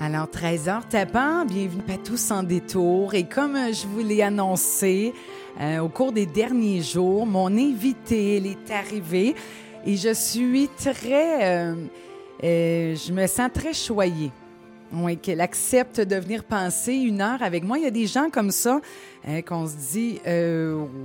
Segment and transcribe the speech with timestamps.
[0.00, 3.14] Alors, 13h tapant, bienvenue à tous en détour.
[3.14, 5.12] Et comme euh, je vous l'ai annoncé
[5.60, 9.34] euh, au cours des derniers jours, mon invité, elle est arrivée
[9.84, 11.64] et je suis très...
[11.64, 11.74] euh,
[12.40, 14.30] je me sens très choyée.
[14.92, 17.76] Oui, qu'elle accepte de venir passer une heure avec moi.
[17.76, 18.80] Il y a des gens comme ça
[19.46, 20.20] qu'on se dit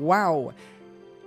[0.02, 0.52] wow.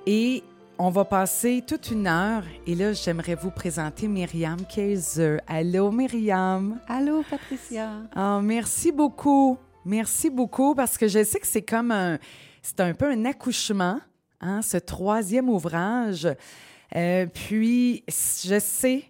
[0.06, 0.44] Et
[0.78, 2.44] on va passer toute une heure.
[2.66, 5.38] Et là, j'aimerais vous présenter Myriam Kaiser.
[5.46, 6.78] Allô, Myriam.
[6.88, 7.90] Allô, Patricia.
[8.14, 9.58] Ah, merci beaucoup.
[9.84, 12.18] Merci beaucoup parce que je sais que c'est comme un,
[12.62, 14.00] c'est un peu un accouchement,
[14.40, 16.28] hein, ce troisième ouvrage.
[16.94, 19.04] Euh, puis, je sais,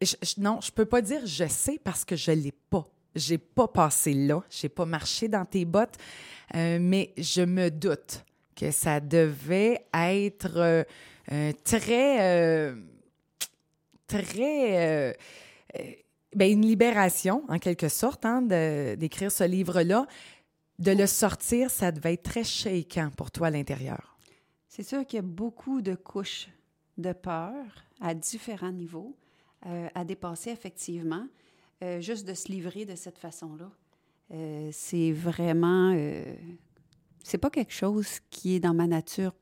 [0.00, 2.86] je- je- non, je peux pas dire je sais parce que je l'ai pas.
[3.14, 5.96] J'ai pas passé là, j'ai pas marché dans tes bottes,
[6.54, 10.84] euh, mais je me doute que ça devait être euh,
[11.32, 12.74] euh, très, euh,
[14.06, 15.16] très
[16.34, 20.06] ben, une libération, en quelque sorte, hein, d'écrire ce livre-là.
[20.78, 24.16] De le sortir, ça devait être très shaken pour toi à l'intérieur.
[24.66, 26.48] C'est sûr qu'il y a beaucoup de couches
[26.96, 27.54] de peur
[28.00, 29.14] à différents niveaux
[29.94, 31.26] à dépasser effectivement.
[31.98, 33.70] Juste de se livrer de cette façon-là,
[34.72, 35.94] c'est vraiment...
[37.22, 39.34] c'est pas quelque chose qui est dans ma nature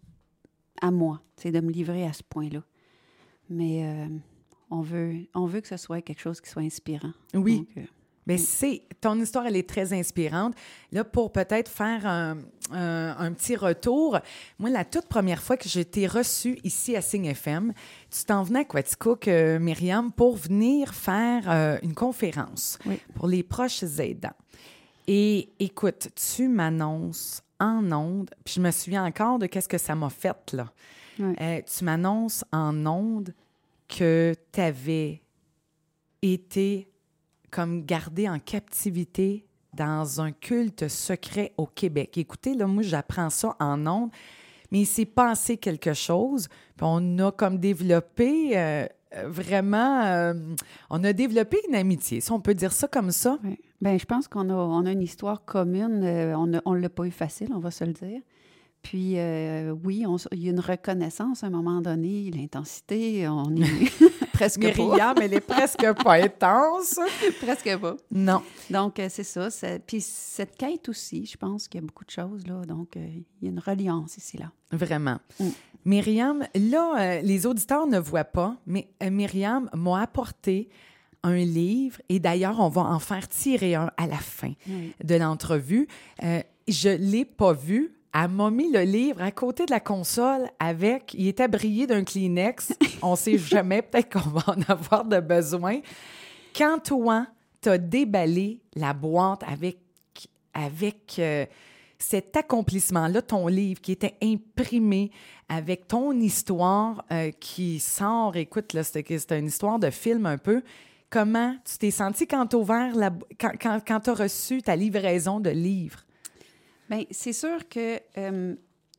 [0.81, 2.62] à moi, c'est de me livrer à ce point-là.
[3.51, 4.07] Mais euh,
[4.70, 7.12] on, veut, on veut que ce soit quelque chose qui soit inspirant.
[7.35, 7.59] Oui.
[7.59, 7.83] Donc, euh,
[8.27, 10.55] Mais c'est ton histoire, elle est très inspirante.
[10.93, 12.37] Là, pour peut-être faire un,
[12.70, 14.19] un- un petit retour,
[14.59, 17.73] moi, la toute première fois que j'ai été reçue ici à Signe FM,
[18.11, 23.01] tu t'en venais à Quaticook, euh, Myriam, pour venir faire euh, une conférence Oui.
[23.15, 24.37] pour les proches aidants.
[25.07, 29.95] Et écoute, tu m'annonces en ondes, puis je me souviens encore de qu'est-ce que ça
[29.95, 30.73] m'a fait, là.
[31.19, 31.34] Ouais.
[31.41, 33.34] Euh, tu m'annonces en ondes
[33.89, 35.23] que tu avais
[36.23, 36.89] été
[37.51, 42.17] comme gardé en captivité dans un culte secret au Québec.
[42.19, 44.11] Écoutez, là, moi, j'apprends ça en ondes,
[44.70, 48.86] mais il s'est passé quelque chose, puis on a comme développé euh,
[49.25, 50.35] vraiment, euh,
[50.90, 53.39] on a développé une amitié, si on peut dire ça comme ça.
[53.45, 53.58] Oui.
[53.80, 56.02] Ben, je pense qu'on a, on a une histoire commune.
[56.02, 58.20] euh, on ne l'a pas eu facile, on va se le dire.
[58.83, 63.55] Puis, euh, oui, on il y a une reconnaissance à un moment donné, l'intensité, on
[63.56, 63.62] est
[64.33, 66.94] presque Myriam, elle est presque pas intense.
[66.94, 67.06] pas.
[67.42, 67.96] presque pas.
[68.12, 68.40] Non.
[68.70, 69.50] Donc, euh, c'est ça.
[69.50, 72.62] c'est- Puis, cette quête aussi, je pense qu'il y a beaucoup de choses, là.
[72.66, 73.05] Donc, euh,
[73.42, 74.50] il y a une reliance ici, là.
[74.70, 75.18] Vraiment.
[75.40, 75.48] Mm.
[75.84, 80.68] Myriam, là, les auditeurs ne voient pas, mais Myriam m'a apporté
[81.23, 84.92] un livre et d'ailleurs, on va en faire tirer un à la fin Oui.
[85.02, 85.89] de l'entrevue.
[86.23, 87.92] Euh, je l'ai pas vu.
[88.14, 92.05] Elle m'a mis le livre à côté de la console avec, il était brillé d'un
[92.05, 92.73] Kleenex.
[93.02, 95.80] On sait jamais, peut-être qu'on va en avoir de besoin.
[96.57, 97.27] Quand toi,
[97.61, 99.78] t'as déballé la boîte avec,
[100.55, 101.45] avec euh,
[101.98, 105.11] cet accomplissement-là, ton livre qui était imprimé
[105.48, 110.62] avec ton histoire euh, qui sort, écoute, là, c'était une histoire de film un peu.
[111.11, 114.61] Comment tu t'es senti quand tu ouvert la, bo- quand, quand, quand tu as reçu
[114.63, 116.05] ta livraison de livres?
[116.91, 118.55] Bien, c'est sûr que euh,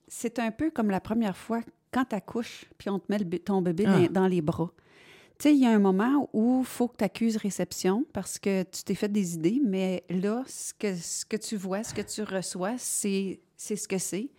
[0.07, 1.61] c'est un peu comme la première fois
[1.91, 3.99] quand tu accouches, puis on te met le ton bébé Ah.
[4.07, 4.71] dans, dans les bras.
[5.39, 8.37] Tu sais, il y a un moment où il faut que tu accuses réception parce
[8.39, 11.93] que tu t'es fait des idées, mais là, ce que, ce que tu vois, ce
[11.93, 14.29] que tu reçois, c'est ce que c'est.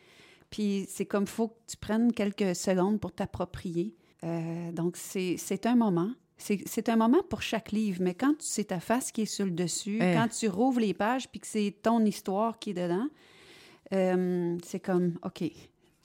[0.50, 3.94] Puis c'est comme faut que tu prennes quelques secondes pour t'approprier.
[4.25, 6.10] Euh, donc, c'est un moment.
[6.42, 9.50] C'est un moment pour chaque livre, mais quand c'est ta face qui est sur le
[9.50, 10.14] dessus, Eh.
[10.14, 13.06] quand tu rouvres les pages puis que c'est ton histoire qui est dedans,
[13.92, 15.44] euh, c'est comme, OK,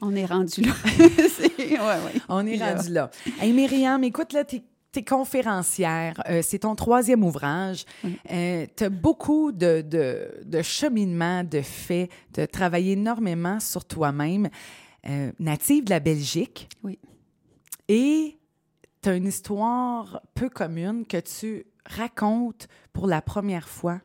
[0.01, 0.73] on est rendu là.
[1.29, 2.22] C'est- ouais, ouais.
[2.28, 3.09] On est rendu là.
[3.40, 4.63] Hey, Myriam, écoute, là, t'es
[4.97, 7.84] es conférencière, euh, c'est ton troisième ouvrage.
[8.29, 8.29] Tu
[8.84, 14.50] as beaucoup de, de, de cheminement, de faits, tu as travaillé énormément sur toi-même.
[15.38, 16.69] Native de la Belgique.
[16.81, 16.97] Oui.
[17.90, 18.38] Et
[19.06, 24.02] tu as une histoire peu commune que tu racontes pour la première fois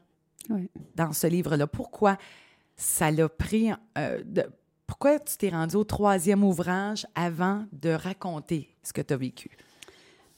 [0.50, 0.68] Oui.
[0.94, 1.66] dans ce livre-là.
[1.66, 2.18] Pourquoi
[2.76, 3.70] ça l'a pris...
[3.96, 4.44] euh, de-
[4.86, 9.50] pourquoi tu t'es rendu au troisième ouvrage avant de raconter ce que tu as vécu?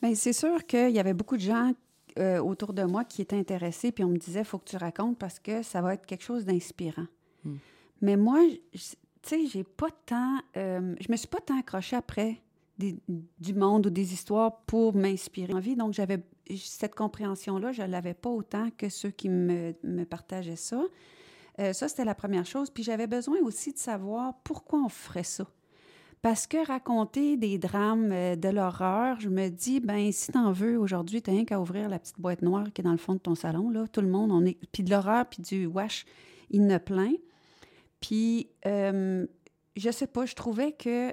[0.01, 1.73] Bien, c'est sûr qu'il y avait beaucoup de gens
[2.21, 4.77] euh, autour de moi qui étaient intéressés, puis on me disait, il faut que tu
[4.77, 7.07] racontes parce que ça va être quelque chose d'inspirant.
[7.45, 7.57] Hmm.
[8.01, 8.39] Mais moi,
[8.71, 8.79] tu
[9.23, 10.39] sais, j'ai pas tant...
[10.57, 12.42] euh, je me suis pas tant accrochée après
[12.79, 15.77] du monde ou des histoires pour m'inspirer en vie.
[15.77, 16.23] Donc, j'avais
[16.57, 20.83] cette compréhension-là, je l'avais pas autant que ceux qui me, partageaient ça.
[21.61, 22.71] Euh, ça, c'était la première chose.
[22.71, 25.47] Puis j'avais besoin aussi de savoir pourquoi on ferait ça.
[26.23, 30.79] Parce que raconter des drames euh, de l'horreur, je me dis, ben si t'en veux
[30.79, 33.19] aujourd'hui, t'as rien qu'à ouvrir la petite boîte noire qui est dans le fond de
[33.19, 33.87] ton salon, là.
[33.89, 34.59] Tout le monde, on est...
[34.73, 36.07] Puis de l'horreur, puis du wash,
[36.51, 37.13] il ne plein.
[38.01, 39.27] Puis, euh,
[39.77, 41.13] je sais pas, je trouvais que...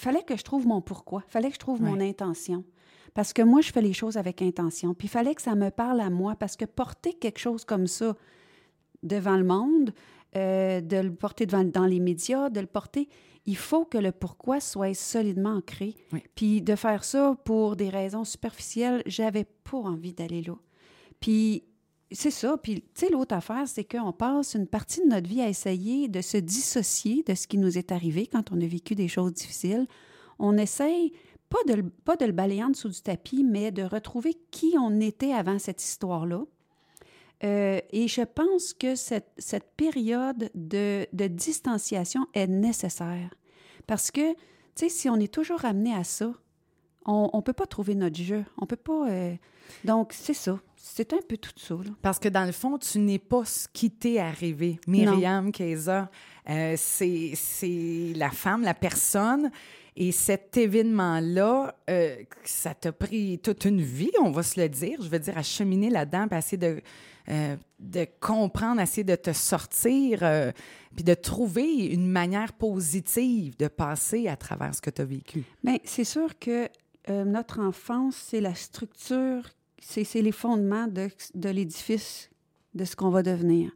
[0.00, 1.22] Fallait que je trouve mon pourquoi.
[1.28, 2.64] fallait que je trouve mon intention.
[3.12, 4.94] Parce que moi, je fais les choses avec intention.
[4.94, 7.86] Puis il fallait que ça me parle à moi, parce que porter quelque chose comme
[7.86, 8.16] ça
[9.02, 9.92] devant le monde,
[10.36, 13.10] euh, de le porter devant, dans les médias, de le porter,
[13.44, 15.94] il faut que le pourquoi soit solidement ancré.
[16.34, 20.54] Puis de faire ça pour des raisons superficielles, j'avais pas envie d'aller là.
[21.20, 21.64] Puis
[22.12, 22.56] c'est ça.
[22.56, 26.08] Puis, tu sais, l'autre affaire, c'est qu'on passe une partie de notre vie à essayer
[26.08, 29.32] de se dissocier de ce qui nous est arrivé quand on a vécu des choses
[29.32, 29.86] difficiles.
[30.38, 31.12] On essaye
[31.48, 35.00] pas de, pas de le balayer en dessous du tapis, mais de retrouver qui on
[35.00, 36.44] était avant cette histoire-là.
[37.42, 43.34] Euh, et je pense que cette, cette période de, de, distanciation est nécessaire.
[43.86, 44.38] Parce que, tu
[44.74, 46.34] sais, si on est toujours amené à ça,
[47.10, 48.44] on ne peut pas trouver notre jeu.
[48.58, 49.10] On peut pas.
[49.10, 49.34] Euh,
[49.84, 50.58] donc, c'est ça.
[50.76, 51.74] C'est un peu tout ça.
[51.74, 51.90] Là.
[52.02, 54.80] Parce que dans le fond, tu n'es pas ce qui t'est arrivé.
[54.86, 56.10] Myriam Keza,
[56.48, 59.50] euh, c'est la femme, la personne.
[59.96, 65.02] Et cet événement-là, euh, ça t'a pris toute une vie, on va se le dire.
[65.02, 66.80] Je veux dire, à cheminer là-dedans, puis essayer de,
[67.28, 70.20] euh, de comprendre, essayer de te sortir,
[70.94, 75.44] puis de trouver une manière positive de passer à travers ce que tu as vécu.
[75.62, 76.68] Bien, c'est sûr que
[77.08, 79.42] notre enfance, c'est la structure
[79.80, 82.30] c'est les fondements de, de l'édifice
[82.74, 83.72] de ce qu'on va devenir.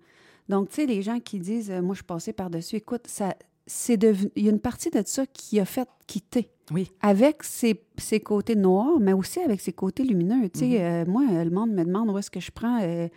[0.49, 3.35] Donc, tu sais, les gens qui disent euh, Moi, je passée par-dessus, écoute, ça,
[3.67, 4.03] c'est
[4.37, 6.51] il y a une partie de ça qui a fait quitter.
[6.71, 6.91] Oui.
[7.01, 10.49] Avec ses, ses, côtés noirs, mais aussi avec ses côtés lumineux.
[10.51, 11.03] Tu sais, mm-hmm.
[11.03, 13.09] euh, moi, le monde me demande où est-ce que je prends euh,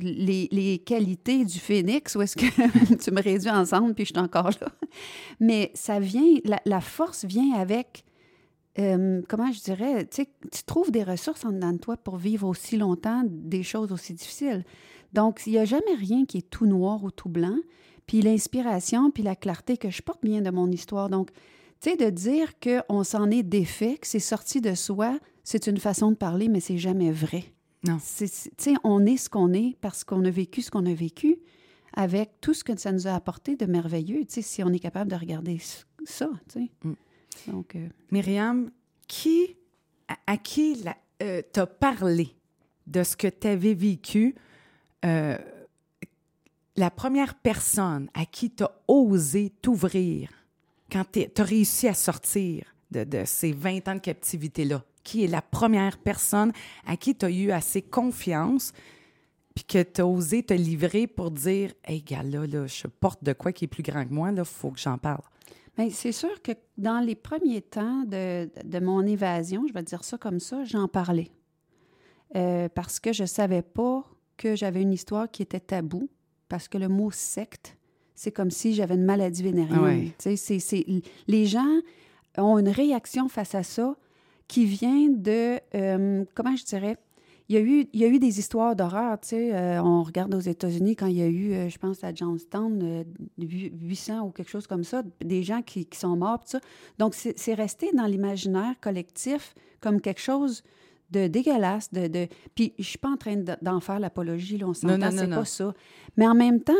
[0.00, 4.20] les, les, qualités du phénix, où est-ce que tu me réduis ensemble, puis je suis
[4.20, 4.68] encore là.
[5.40, 8.04] Mais ça vient, la, la force vient avec
[8.78, 10.26] euh, comment je dirais, tu
[10.66, 14.64] trouves des ressources en dedans de toi pour vivre aussi longtemps des choses aussi difficiles.
[15.12, 17.56] Donc, il n'y a jamais rien qui est tout noir ou tout blanc.
[18.06, 21.08] Puis l'inspiration, puis la clarté que je porte bien de mon histoire.
[21.08, 21.30] Donc,
[21.80, 25.78] tu sais, de dire qu'on s'en est défait, que c'est sorti de soi, c'est une
[25.78, 27.44] façon de parler, mais c'est jamais vrai.
[27.86, 27.98] Non.
[27.98, 31.38] Tu sais, on est ce qu'on est parce qu'on a vécu ce qu'on a vécu
[31.94, 34.78] avec tout ce que ça nous a apporté de merveilleux, tu sais, si on est
[34.78, 35.58] capable de regarder
[36.04, 36.70] ça, tu sais.
[36.84, 36.92] Mm.
[37.46, 38.70] Donc, euh, Myriam,
[39.06, 39.56] qui,
[40.26, 40.84] à, qui
[41.22, 42.34] euh, t'as parlé
[42.86, 44.34] de ce que tu avais vécu?
[45.04, 45.38] Euh,
[46.76, 50.30] la première personne à qui tu as osé t'ouvrir
[50.90, 55.42] quand tu as réussi à sortir de, ces 20 ans de captivité-là, qui est la
[55.42, 56.52] première personne
[56.86, 58.72] à qui tu as eu assez confiance
[59.54, 63.24] puis que tu as osé te livrer pour dire Hey, gars, là, là, je porte
[63.24, 65.22] de quoi qui est plus grand que moi, là, faut que j'en parle?
[65.90, 70.18] C'est sûr que dans les premiers temps de, de, mon évasion, je vais dire ça
[70.18, 71.30] comme ça, j'en parlais.
[72.36, 74.04] Euh, parce que je ne savais pas
[74.36, 76.08] que j'avais une histoire qui était taboue,
[76.48, 77.76] parce que le mot secte,
[78.14, 80.10] c'est comme si j'avais une maladie vénérienne.
[80.18, 80.84] c'est, c'est,
[81.28, 81.80] les gens
[82.36, 83.96] ont une réaction face à ça
[84.48, 86.96] qui vient de, euh, comment je dirais,
[87.48, 89.54] il y, a eu, il y a eu des histoires d'horreur, tu sais.
[89.54, 93.04] Euh, on regarde aux États-Unis quand il y a eu, euh, je pense, à Johnstown,
[93.38, 96.60] 800 euh, ou quelque chose comme ça, des gens qui, qui sont morts, tout ça.
[96.98, 100.62] Donc, c'est resté dans l'imaginaire collectif comme quelque chose
[101.10, 101.90] de dégueulasse.
[101.90, 102.28] De, de...
[102.54, 105.72] Puis, je suis pas en train d'en faire l'apologie, là, on s'entend, c'est pas ça.
[106.18, 106.74] Mais en même temps,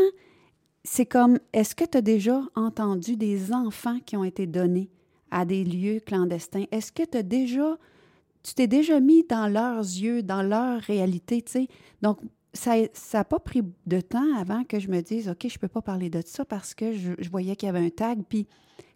[0.84, 4.90] c'est comme, est-ce que tu as déjà entendu des enfants qui ont été donnés
[5.30, 6.64] à des lieux clandestins?
[6.72, 7.78] Est-ce que tu as déjà
[8.48, 11.68] tu t'es déjà mis dans leurs yeux, dans leur réalité, tu sais.
[12.00, 12.20] Donc,
[12.54, 12.76] ça
[13.12, 15.82] n'a pas pris de temps avant que je me dise, OK, je ne peux pas
[15.82, 18.22] parler de ça parce que je, voyais qu'il y avait un tag.
[18.28, 18.46] Puis,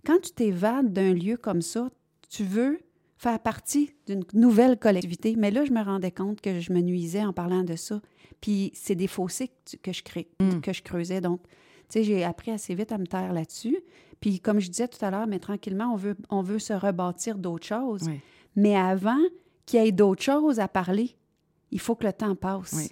[0.06, 1.90] quand tu t'évades d'un lieu comme ça,
[2.30, 2.80] tu veux
[3.18, 5.36] faire partie d'une nouvelle collectivité.
[5.36, 8.00] Mais là, je me rendais compte que je me nuisais en parlant de ça.
[8.40, 9.50] Puis, c'est des fossés
[9.82, 10.60] que je, crée, mm.
[10.60, 11.20] que je creusais.
[11.20, 13.78] Donc, tu sais, j'ai appris assez vite à me taire là-dessus.
[14.18, 17.38] Puis, comme je disais tout à l'heure, mais tranquillement, on veut, on veut se rebâtir
[17.38, 18.08] d'autres choses.
[18.56, 19.20] Mais avant
[19.66, 21.16] qu'il y ait d'autres choses à parler,
[21.70, 22.90] il faut que le temps passe.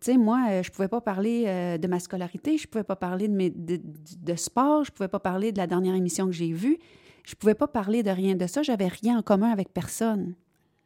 [0.00, 2.96] Tu sais, moi, euh, je pouvais pas parler euh, de ma scolarité, je pouvais pas
[2.96, 6.52] parler de, mes, de, sport, je pouvais pas parler de la dernière émission que j'ai
[6.52, 6.78] vue,
[7.24, 10.34] je pouvais pas parler de rien de ça, j'avais rien en commun avec personne.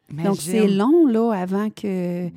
[0.09, 2.29] Donc, c'est long, là, avant que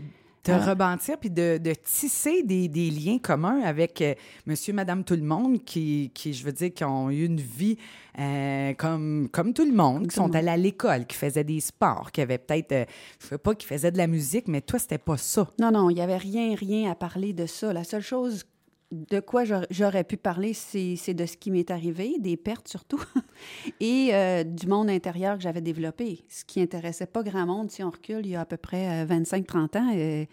[0.45, 4.15] de rebâtir puis de, de tisser des, des, liens communs avec euh,
[4.47, 7.79] monsieur, madame, tout le monde qui, qui, je veux dire, qui ont eu une vie
[8.19, 12.11] euh, comme, comme tout le monde, qui sont allés à l'école, qui faisaient des sports,
[12.13, 12.85] qui avaient peut-être, euh,
[13.21, 15.47] je sais pas, qui faisaient de la musique, mais toi, c'était pas ça.
[15.61, 17.73] Non, non, il y avait rien, rien à parler de ça.
[17.73, 18.45] La seule chose
[18.93, 23.03] de quoi j'aurais pu parler, c'est de ce qui m'est arrivé, des pertes surtout,
[23.81, 27.71] et euh, du monde intérieur que j'avais développé, ce qui intéressait pas grand monde.
[27.71, 30.27] Si on recule, il y a à peu près 25-30 ans, euh,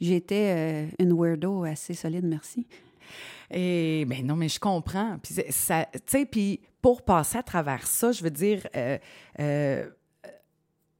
[0.00, 2.66] j'étais une weirdo assez solide, merci.
[3.52, 5.16] Et ben non, mais je comprends.
[5.22, 8.66] Puis ça, tu sais, puis pour passer à travers ça, je veux dire,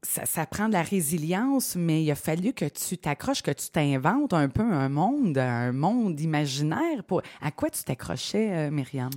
[0.02, 4.32] ça, prend de la résilience, mais il a fallu que tu t'accroches, que tu t'inventes
[4.32, 7.04] un peu un monde, un monde imaginaire.
[7.06, 7.22] Pour...
[7.40, 9.10] À quoi tu t'accrochais, euh, Myriam?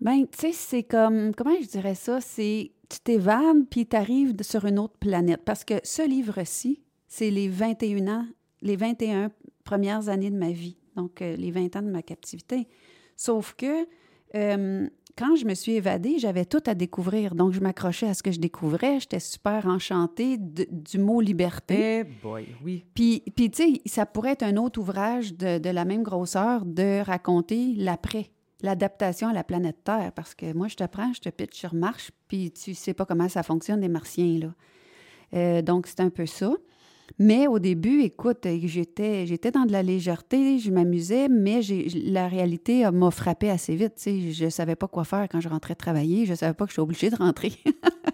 [0.00, 2.20] Ben, tu sais, c'est comme, comment je dirais ça?
[2.20, 5.42] C'est, tu t'évades, puis tu arrives sur une autre planète.
[5.44, 8.26] Parce que ce livre-ci, c'est les 21 ans,
[8.62, 9.30] les 21
[9.64, 10.78] premières années de ma vie.
[10.96, 12.66] Donc, euh, les 20 ans de ma captivité.
[13.16, 13.86] Sauf que
[14.34, 14.88] euh,
[15.18, 17.34] quand je me suis évadée, j'avais tout à découvrir.
[17.34, 19.00] Donc, je m'accrochais à ce que je découvrais.
[19.00, 22.00] J'étais super enchantée du mot liberté.
[22.00, 22.84] Eh boy, oui.
[22.94, 26.64] Puis, puis tu sais, ça pourrait être un autre ouvrage de, de la même grosseur
[26.64, 28.30] de raconter l'après,
[28.62, 30.12] l'adaptation à la planète Terre.
[30.14, 33.04] Parce que moi, je te prends, je te pitch sur Marche, puis tu sais pas
[33.04, 34.54] comment ça fonctionne, les martiens, là.
[35.34, 36.52] Euh, donc, c'est un peu ça.
[37.18, 41.60] Mais au début, écoute, j'étais, j'étais dans de la légèreté, je m'amusais, mais
[42.04, 43.94] la réalité m'a frappé assez vite.
[44.04, 46.26] Je ne savais pas quoi faire quand je rentrais travailler.
[46.26, 47.52] Je ne savais pas que je suis obligée de rentrer.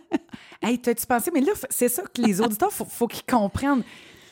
[0.63, 1.31] hey, t'as-tu pensé?
[1.35, 3.83] Mais là, c'est ça que les auditeurs, il faut, qu'ils comprennent.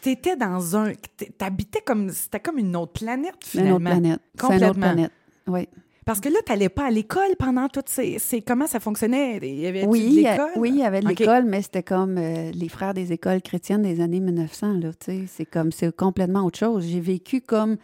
[0.01, 0.93] Tu étais dans un.
[1.39, 2.11] T'habitais comme.
[2.11, 3.77] C'était comme une autre planète, finalement.
[3.77, 4.21] Une autre planète.
[4.39, 4.57] Complètement.
[4.57, 5.13] Une autre planète.
[5.47, 5.69] Oui.
[6.05, 9.39] Parce que là, tu n'allais pas à l'école pendant toutes ces, Comment ça fonctionnait?
[9.43, 10.51] Il y avait oui, de l'école?
[10.57, 13.83] Oui, il y avait de l'école, mais c'était comme euh, les frères des écoles chrétiennes
[13.83, 14.75] des années 1900.
[14.75, 15.71] Là, c'est comme...
[15.71, 16.87] C'est complètement autre chose.
[16.87, 17.77] J'ai vécu comme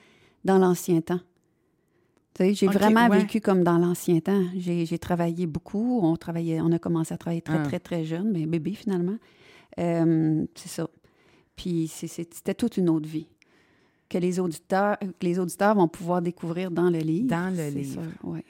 [0.45, 1.21] dans l'ancien temps.
[2.41, 4.43] J'ai vraiment vécu comme dans l'ancien temps.
[4.57, 6.01] J'ai travaillé beaucoup.
[6.03, 7.63] On, travaillait, on a commencé à travailler très, ah.
[7.63, 9.17] très, très jeune, mais bébé finalement.
[9.79, 10.89] Euh, c'est ça.
[11.57, 13.29] Puis c'était toute une autre vie
[14.09, 17.29] que les auditeurs, les auditeurs vont pouvoir découvrir dans le livre.
[17.29, 18.03] Dans le livre.
[18.23, 18.41] oui.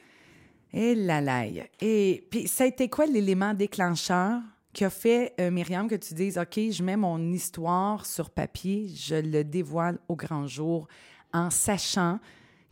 [0.72, 1.64] Et la laille.
[1.80, 4.40] Et puis, ça a été quoi l'élément déclencheur
[4.72, 8.88] qui a fait, euh, Myriam, que tu dises, OK, je mets mon histoire sur papier,
[8.94, 10.86] je le dévoile au grand jour,
[11.32, 12.20] en sachant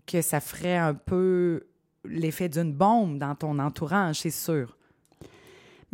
[0.06, 1.66] que ça ferait un peu
[2.04, 4.76] l'effet d'une bombe dans ton entourage, c'est sûr.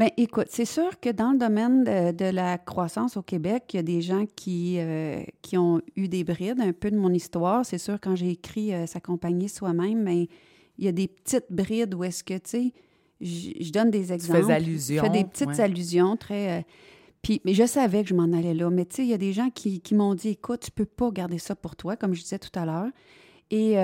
[0.03, 3.79] Bien, écoute, c'est sûr que dans le domaine de, la croissance au Québec, il y
[3.79, 7.65] a des gens qui, euh, qui ont eu des brides un peu de mon histoire.
[7.65, 10.27] C'est sûr, quand j'ai écrit euh, S'accompagner soi-même, mais
[10.77, 12.73] il y a des petites brides où est-ce que, tu sais,
[13.21, 14.41] je donne des exemples.
[14.41, 15.05] Tu fais allusion.
[15.05, 16.59] Je fais des petites allusions très...
[16.59, 16.63] Euh,
[17.23, 18.71] puis, mais je savais que je m'en allais là.
[18.71, 20.85] Mais tu sais, il y a des gens qui, qui m'ont dit, écoute, tu peux
[20.85, 22.91] pas garder ça pour toi, comme je disais tout à l'heure.
[23.53, 23.77] Et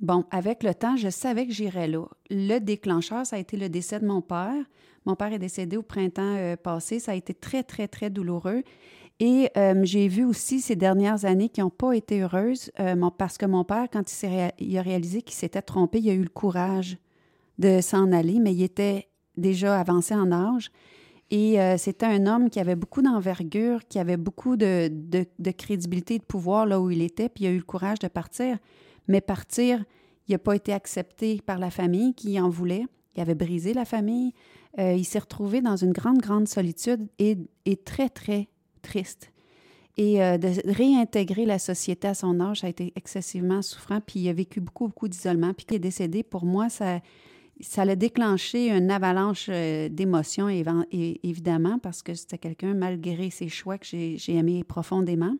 [0.00, 2.06] bon, avec le temps, je savais que j'irais là.
[2.30, 4.64] Le déclencheur, ça a été le décès de mon père.
[5.06, 6.98] Mon père est décédé au printemps euh, passé.
[6.98, 8.62] Ça a été très, très, très douloureux.
[9.20, 13.38] Et euh, j'ai vu aussi ces dernières années qui n'ont pas été heureuses euh, parce
[13.38, 14.02] que mon père, quand
[14.58, 16.98] il, a réalisé qu'il s'était trompé, il a eu le courage
[17.58, 20.70] de s'en aller, mais il était déjà avancé en âge.
[21.30, 26.18] Et c'était un homme qui avait beaucoup d'envergure, qui avait beaucoup de, de, crédibilité et
[26.18, 28.58] de pouvoir là où il était, puis il a eu le courage de partir.
[29.08, 29.82] Mais partir,
[30.28, 32.86] il n'a pas été accepté par la famille qui en voulait.
[33.16, 34.34] Il avait brisé la famille.
[34.78, 37.36] Euh, il s'est retrouvé dans une grande, grande solitude et,
[37.84, 38.48] très, très
[38.82, 39.32] triste.
[39.96, 44.00] Et euh, de réintégrer la société à son âge, a été excessivement souffrant.
[44.00, 45.54] Puis il a vécu beaucoup, beaucoup d'isolement.
[45.54, 47.00] Puis il est décédé, pour moi, ça,
[47.60, 53.78] ça l'a déclenché une avalanche euh, d'émotions, évidemment, parce que c'était quelqu'un, malgré ses choix,
[53.78, 55.34] que j'ai aimé profondément.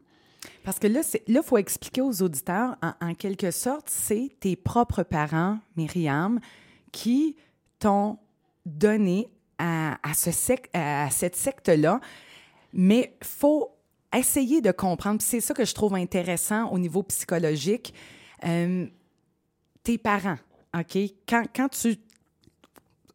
[0.65, 5.59] Parce que là, il faut expliquer aux auditeurs, en quelque sorte, c'est tes propres parents,
[5.77, 6.41] Myriam,
[6.93, 7.35] qui
[7.81, 8.19] t'ont
[8.67, 10.31] donné à, ce
[10.75, 12.01] à cette secte-là,
[12.75, 13.71] mais faut
[14.15, 15.23] essayer de comprendre.
[15.23, 17.95] C'est ça que je trouve intéressant au niveau psychologique.
[18.45, 18.87] Euh,
[19.83, 20.39] tes parents,
[20.77, 20.99] OK?
[21.27, 21.97] Quand, quand tu,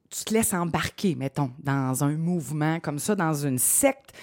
[0.09, 4.13] tu te laisses embarquer, mettons, dans un mouvement comme ça, dans une secte,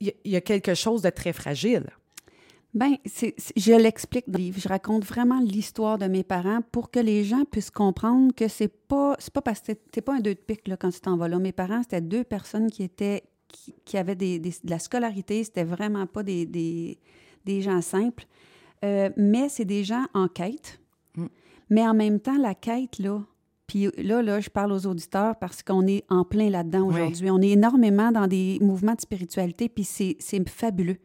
[0.00, 1.86] il y, a quelque chose de très fragile.
[2.74, 4.58] Bien, je l'explique dans le livre.
[4.58, 8.68] Je raconte vraiment l'histoire de mes parents pour que les gens puissent comprendre que c'est
[8.68, 11.18] pas, c'est pas parce que t'es pas un deux de pique là, quand tu t'en
[11.18, 11.38] vas là.
[11.38, 13.24] Mes parents, c'était deux personnes qui étaient,
[13.84, 15.44] qui, avaient des, de la scolarité.
[15.44, 16.98] C'était vraiment pas des, des,
[17.44, 18.24] des gens simples.
[18.84, 20.80] Euh, mais c'est des gens en quête.
[21.16, 21.26] Mm.
[21.68, 23.22] Mais en même temps, la quête, là,
[23.66, 27.30] puis là, là, je parle aux auditeurs parce qu'on est en plein là-dedans aujourd'hui.
[27.30, 30.16] On est énormément dans des mouvements de spiritualité, puis c'est
[30.48, 30.98] fabuleux.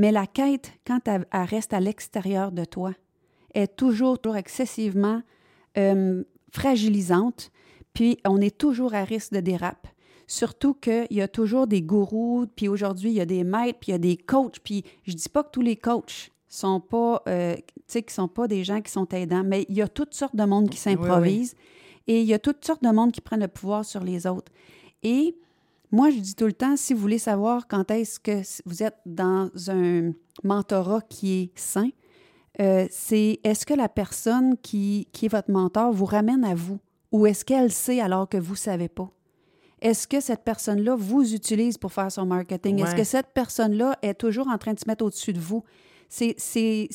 [0.00, 2.94] Mais la quête, quand elle, reste à l'extérieur de toi,
[3.52, 5.20] est toujours, toujours excessivement
[5.76, 7.52] euh, fragilisante,
[7.92, 9.86] puis on est toujours à risque de dérape.
[10.26, 13.90] Surtout qu'il y a toujours des gourous, puis aujourd'hui, il y a des maîtres, puis
[13.90, 17.22] il y a des coachs, puis je dis pas que tous les coachs sont pas,
[17.28, 17.54] euh,
[17.86, 20.44] qui sont pas des gens qui sont aidants, mais il y a toutes sortes de
[20.44, 21.56] monde qui s'improvisent
[22.06, 24.50] et il y a toutes sortes de monde qui prennent le pouvoir sur les autres.
[25.02, 25.36] Et
[25.92, 28.98] moi, je dis tout le temps, si vous voulez savoir quand est-ce que vous êtes
[29.06, 30.12] dans un
[30.44, 31.90] mentorat qui est sain,
[32.60, 36.78] euh, c'est est-ce que la personne qui, qui est votre mentor vous ramène à vous?
[37.10, 39.10] Ou est-ce qu'elle sait alors que vous ne savez pas?
[39.80, 42.82] Est-ce que cette personne-là vous utilise pour faire son marketing?
[42.82, 45.64] Est-ce que cette personne-là est toujours en train de se mettre au-dessus de vous?
[46.08, 46.34] C'est.
[46.34, 46.88] Tu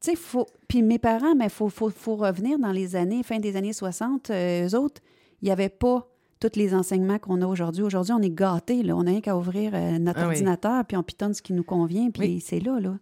[0.00, 0.46] sais, faut.
[0.66, 3.72] Puis mes parents, mais il faut, faut, faut, revenir dans les années, fin des années
[3.72, 4.30] 60.
[4.30, 5.00] Euh, eux autres,
[5.40, 6.11] il n'y avait pas
[6.48, 7.82] tous les enseignements qu'on a aujourd'hui.
[7.84, 8.82] Aujourd'hui, on est gâtés.
[8.82, 8.96] Là.
[8.96, 11.62] On n'a rien qu'à ouvrir euh, notre ah ordinateur, puis on pitonne ce qui nous
[11.62, 12.98] convient, puis c'est là, là.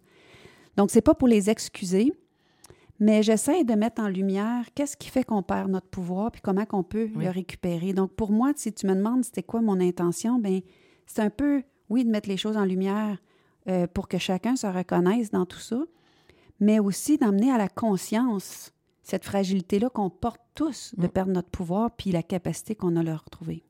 [0.77, 2.13] Donc, c'est pas pour les excuser,
[2.99, 6.65] mais j'essaie de mettre en lumière qu'est-ce qui fait qu'on perd notre pouvoir, puis comment
[6.65, 7.93] qu'on peut le récupérer.
[7.93, 10.61] Donc, pour moi, si tu me demandes c'était quoi mon intention, ben
[11.07, 13.17] c'est un peu, oui, de mettre les choses en lumière
[13.67, 15.81] euh, pour que chacun se reconnaisse dans tout ça,
[16.59, 18.71] mais aussi d'amener à la conscience
[19.03, 21.09] cette fragilité-là qu'on porte tous de mm.
[21.09, 23.63] perdre notre pouvoir puis la capacité qu'on a de le retrouver.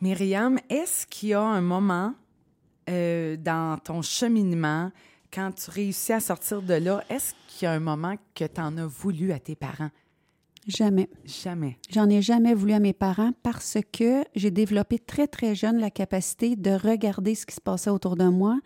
[0.00, 2.14] Myriam, est-ce qu'il y a un moment
[2.88, 4.90] euh, dans ton cheminement,
[5.32, 8.60] quand tu réussis à sortir de là, est-ce qu'il y a un moment que tu
[8.60, 9.90] en as voulu à tes parents?
[10.66, 11.08] Jamais.
[11.24, 11.78] Jamais.
[11.90, 15.90] J'en ai jamais voulu à mes parents parce que j'ai développé très, très jeune la
[15.90, 18.58] capacité de regarder ce qui se passait autour de moi.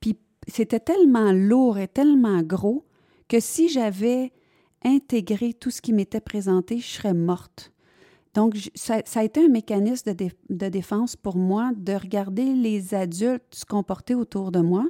[0.00, 0.18] Puis
[0.48, 2.86] c'était tellement lourd et tellement gros
[3.28, 4.32] que si j'avais
[4.84, 7.72] intégrer tout ce qui m'était présenté, je serais morte.
[8.34, 13.54] Donc, ça, a été un mécanisme de, de, défense pour moi de regarder les adultes
[13.54, 14.86] se comporter autour de moi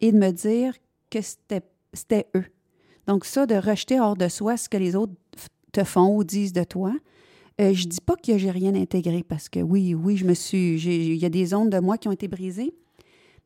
[0.00, 0.74] et de me dire
[1.10, 2.44] que c'était eux.
[3.06, 5.14] Donc, ça, de rejeter hors de soi ce que les autres
[5.72, 6.92] te font ou disent de toi.
[7.60, 10.76] Euh, je dis pas que j'ai rien intégré parce que oui, oui, je me suis.
[10.76, 12.74] Il y a des ondes de moi qui ont été brisées.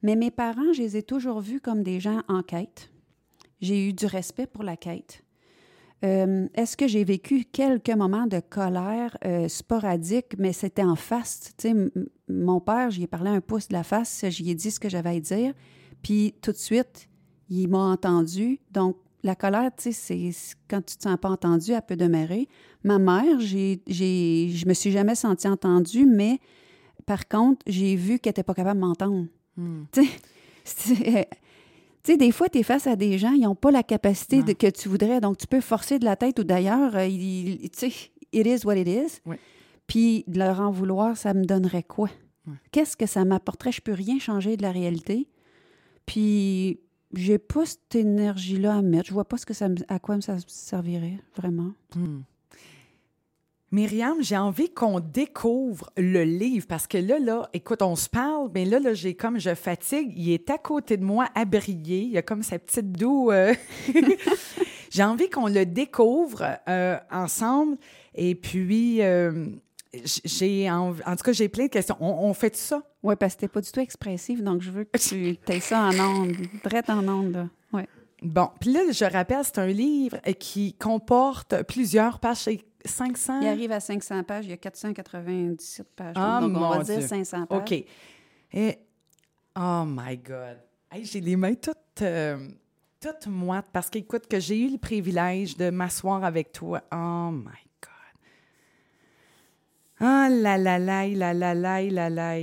[0.02, 2.90] Mais mes parents, je les ai toujours vus comme des gens en quête.
[3.60, 5.22] J'ai eu du respect pour la quête.
[6.02, 11.52] Euh, est-ce que j'ai vécu quelques moments de colère euh, sporadique, mais c'était en face?
[11.58, 11.74] Tu sais,
[12.28, 14.88] mon père, j'y ai parlé un pouce de la face, j'y ai dit ce que
[14.88, 15.52] j'avais à dire,
[16.02, 17.08] puis tout de suite,
[17.50, 18.60] il m'a entendu.
[18.70, 22.48] Donc, la colère, tu sais, c'est quand tu te sens pas entendu, elle peut demeurer.
[22.82, 26.38] Ma mère, j'ai, je me suis jamais sentie entendue, mais
[27.04, 29.26] par contre, j'ai vu qu'elle n'était pas capable de m'entendre.
[29.56, 29.82] Hmm.
[29.92, 30.06] Tu
[30.64, 31.28] sais,
[32.02, 34.42] tu sais, des fois, tu es face à des gens, ils n'ont pas la capacité
[34.42, 35.20] de, que tu voudrais.
[35.20, 37.92] Donc, tu peux forcer de la tête ou d'ailleurs, euh, tu sais,
[38.32, 39.20] it is what it is.
[39.86, 42.08] Puis, de leur en vouloir, ça me donnerait quoi?
[42.72, 43.70] Qu'est-ce que ça m'apporterait?
[43.70, 45.28] Je peux rien changer de la réalité.
[46.06, 46.80] Puis,
[47.12, 49.08] j'ai pas cette énergie-là à mettre.
[49.08, 51.72] Je vois pas ce que ça à quoi ça servirait, vraiment.
[51.94, 52.20] Hmm.
[53.72, 58.50] Myriam, j'ai envie qu'on découvre le livre parce que là, là, écoute, on se parle,
[58.52, 60.12] mais là, là, j'ai comme je fatigue.
[60.16, 62.00] Il est à côté de moi à briller.
[62.00, 63.30] Il y a comme sa petite doux.
[63.30, 63.54] Euh,
[64.90, 67.76] j'ai envie qu'on le découvre euh, ensemble.
[68.16, 69.46] Et puis, euh,
[70.24, 71.96] j'ai en, en, tout cas, j'ai plein de questions.
[72.00, 72.82] On, fait ça?
[73.04, 75.82] Oui, parce que t'es pas du tout expressive, donc je veux que tu aies ça
[75.84, 76.32] en onde,
[76.64, 77.48] direct en onde.
[77.72, 77.86] Ouais.
[78.20, 82.48] Bon, puis là, je rappelle, c'est un livre qui comporte plusieurs pages.
[82.84, 83.40] 500?
[83.40, 84.46] Il arrive à 500 pages.
[84.46, 86.14] Il y a 497 pages.
[86.16, 87.58] Ah, donc, on va dire 500 pages.
[87.58, 87.84] OK.
[88.52, 88.78] Et,
[89.56, 90.58] oh my God.
[91.02, 92.48] j'ai les mains toutes, euh,
[93.00, 96.82] toutes moites parce qu'écoute, que j'ai eu le privilège de m'asseoir avec toi.
[96.92, 97.44] Oh my
[97.82, 97.90] God.
[100.00, 102.36] Ah là là là là là là là là.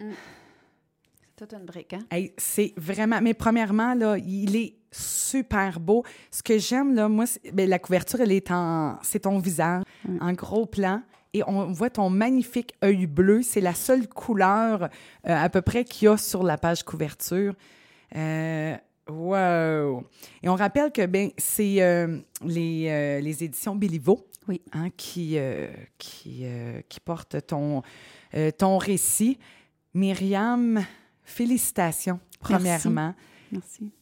[0.00, 2.26] C'est toute une brique, hein?
[2.36, 3.20] c'est vraiment...
[3.20, 6.04] Mais premièrement, là, il est super beau.
[6.30, 8.98] Ce que j'aime, là, moi, bien, la couverture, elle est en...
[9.02, 9.82] C'est ton visage,
[10.20, 11.02] en gros plan.
[11.34, 13.42] Et on voit ton magnifique œil bleu.
[13.42, 14.88] C'est la seule couleur euh,
[15.24, 17.54] à peu près qu'il y a sur la page couverture.
[18.14, 18.76] Euh,
[19.08, 20.04] wow!
[20.42, 24.60] Et on rappelle que ben, c'est euh, les, les, éditions Béliveau oui.
[24.72, 25.38] hein, qui,
[25.96, 26.44] qui,
[26.88, 27.82] qui portent ton,
[28.58, 29.38] ton récit.
[29.94, 30.84] Myriam,
[31.24, 33.14] félicitations, premièrement.
[33.50, 33.92] Merci.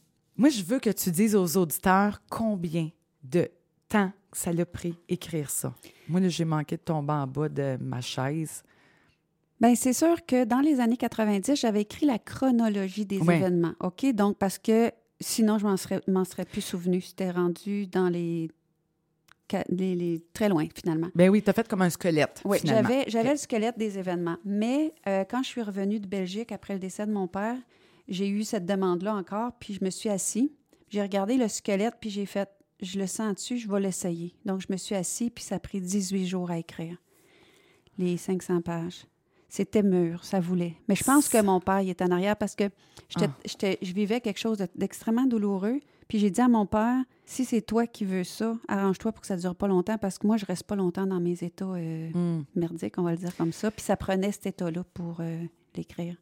[0.41, 2.89] Moi, je veux que tu dises aux auditeurs combien
[3.23, 3.47] de
[3.87, 5.75] temps ça l'a pris écrire ça.
[6.09, 8.63] Moi, j'ai manqué de tomber en bas de ma chaise.
[9.59, 13.75] Bien, c'est sûr que dans les années 90, j'avais écrit la chronologie des événements.
[13.81, 14.03] OK?
[14.15, 17.01] Donc, parce que sinon, je m'en serais, m'en serais plus souvenu.
[17.01, 18.49] C'était rendu dans les
[19.67, 21.09] les, très loin, finalement.
[21.13, 22.41] Ben oui, tu as fait comme un squelette.
[22.45, 24.37] Oui, j'avais, j'avais le squelette des événements.
[24.43, 27.57] Mais euh, quand je suis revenue de Belgique après le décès de mon père,
[28.07, 30.51] j'ai eu cette demande-là encore, puis je me suis assis.
[30.89, 32.49] J'ai regardé le squelette, puis j'ai fait,
[32.81, 34.33] je le sens dessus, je vais l'essayer.
[34.45, 36.97] Donc, je me suis assis, puis ça a pris 18 jours à écrire
[37.97, 39.05] les 500 pages.
[39.47, 40.75] C'était mûr, ça voulait.
[40.87, 42.65] Mais je pense que mon père, il est en arrière parce que
[43.09, 43.77] j'étais- Ah.
[43.81, 45.79] je vivais quelque chose de- d'extrêmement douloureux.
[46.07, 49.27] Puis j'ai dit à mon père, si c'est toi qui veux ça, arrange-toi pour que
[49.27, 51.65] ça ne dure pas longtemps parce que moi, je reste pas longtemps dans mes états
[51.65, 52.43] euh, Hmm.
[52.55, 53.71] merdiques, on va le dire comme ça.
[53.71, 55.43] Puis ça prenait cet état-là pour euh,
[55.75, 56.15] l'écrire.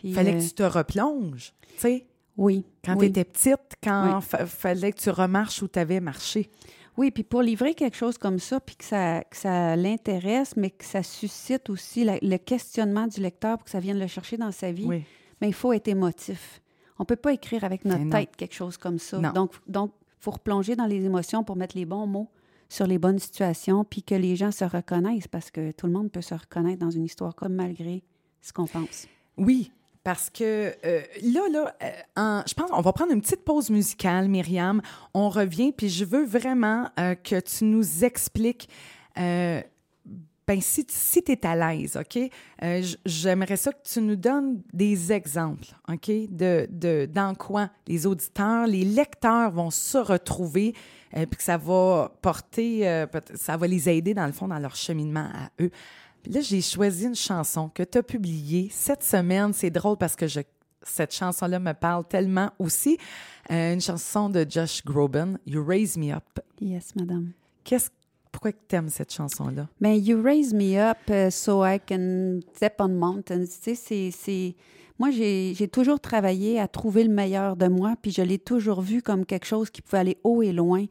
[0.00, 2.06] Puis, Fallait euh, que tu te replonges, tu sais.
[2.36, 2.64] Oui.
[2.84, 3.06] Quand oui.
[3.12, 4.22] tu étais petite, quand Oui.
[4.22, 6.50] fa- fallait que tu remarches où tu avais marché.
[6.96, 10.70] Oui, puis pour livrer quelque chose comme ça, puis que ça, que ça l'intéresse, mais
[10.70, 14.36] que ça suscite aussi la- le questionnement du lecteur pour que ça vienne le chercher
[14.38, 15.04] dans sa vie, Oui.
[15.40, 16.60] mais il faut être émotif.
[16.98, 19.18] On peut pas écrire avec notre tête quelque chose comme ça.
[19.18, 19.32] Non.
[19.32, 22.28] Donc, donc, faut replonger dans les émotions pour mettre les bons mots
[22.68, 26.10] sur les bonnes situations, puis que les gens se reconnaissent, parce que tout le monde
[26.10, 28.02] peut se reconnaître dans une histoire comme malgré
[28.42, 29.06] ce qu'on pense.
[29.36, 33.70] Oui, parce que euh, là, là, euh, je pense qu'on va prendre une petite pause
[33.70, 34.80] musicale, Myriam.
[35.12, 38.68] On revient, puis je veux vraiment euh, que tu nous expliques.
[39.14, 42.18] ben, si, si tu es à l'aise, OK?
[43.04, 46.08] J'aimerais ça que tu nous donnes des exemples, OK?
[46.08, 50.74] De, de, dans quoi les auditeurs, les lecteurs vont se retrouver,
[51.12, 55.28] puis que ça va porter, ça va les aider, dans le fond, dans leur cheminement
[55.32, 55.70] à eux.
[56.22, 59.52] Puis là, j'ai choisi une chanson que tu as publiée cette semaine.
[59.52, 60.40] C'est drôle parce que je,
[60.82, 62.98] cette chanson-là me parle tellement aussi.
[63.50, 66.24] Euh, une chanson de Josh Groban, You Raise Me Up.
[66.60, 67.30] Yes, madame.
[67.64, 67.90] Qu'est-ce,
[68.30, 69.66] pourquoi tu aimes cette chanson-là?
[69.80, 73.44] Mais You Raise Me Up uh, so I can step on mountains.
[73.44, 74.54] Tu sais, c'est- c'est.
[74.98, 78.82] Moi, j'ai j'ai toujours travaillé à trouver le meilleur de moi, puis je l'ai toujours
[78.82, 80.84] vu comme quelque chose qui pouvait aller haut et loin.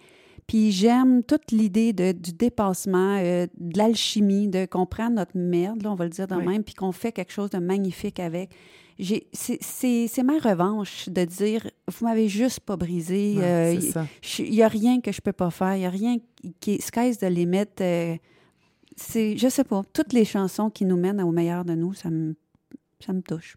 [0.49, 5.91] Puis j'aime toute l'idée du dépassement, euh, de l'alchimie, de qu'on prend notre merde, là,
[5.91, 6.43] on va le dire de Oui.
[6.43, 8.49] même, puis qu'on fait quelque chose de magnifique avec.
[9.31, 13.35] C'est ma revanche de dire, vous m'avez juste pas brisé.
[13.37, 13.79] Ouais, euh,
[14.39, 15.75] il n'y a rien que je peux pas faire.
[15.75, 16.17] Il n'y a rien
[16.59, 17.65] qui est sky's the limit.
[17.79, 18.15] euh,
[18.97, 22.09] c'est, je sais pas, toutes les chansons qui nous mènent au meilleur de nous, ça
[22.09, 22.35] me,
[22.99, 23.55] ça me touche.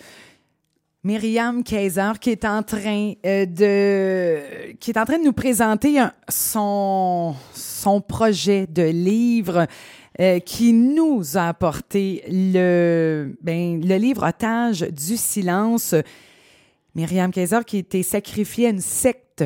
[1.05, 5.99] Myriam Kaiser qui est en train euh, de qui est en train de nous présenter
[5.99, 9.67] un- son son projet de livre
[10.21, 15.95] euh, qui nous a apporté le ben, le livre Otage du silence.
[16.95, 19.45] Myriam Kaiser qui a été sacrifiée à une secte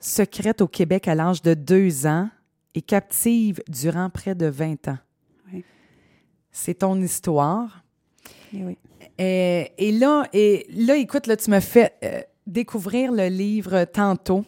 [0.00, 2.28] secrète au Québec à l'âge de deux ans
[2.74, 4.98] et captive durant près de 20 ans.
[5.52, 5.62] Oui.
[6.50, 7.84] C'est ton histoire.
[8.54, 8.78] Et oui.
[9.20, 14.44] Euh, et là, et là, écoute, là, tu me fais euh, découvrir le livre tantôt.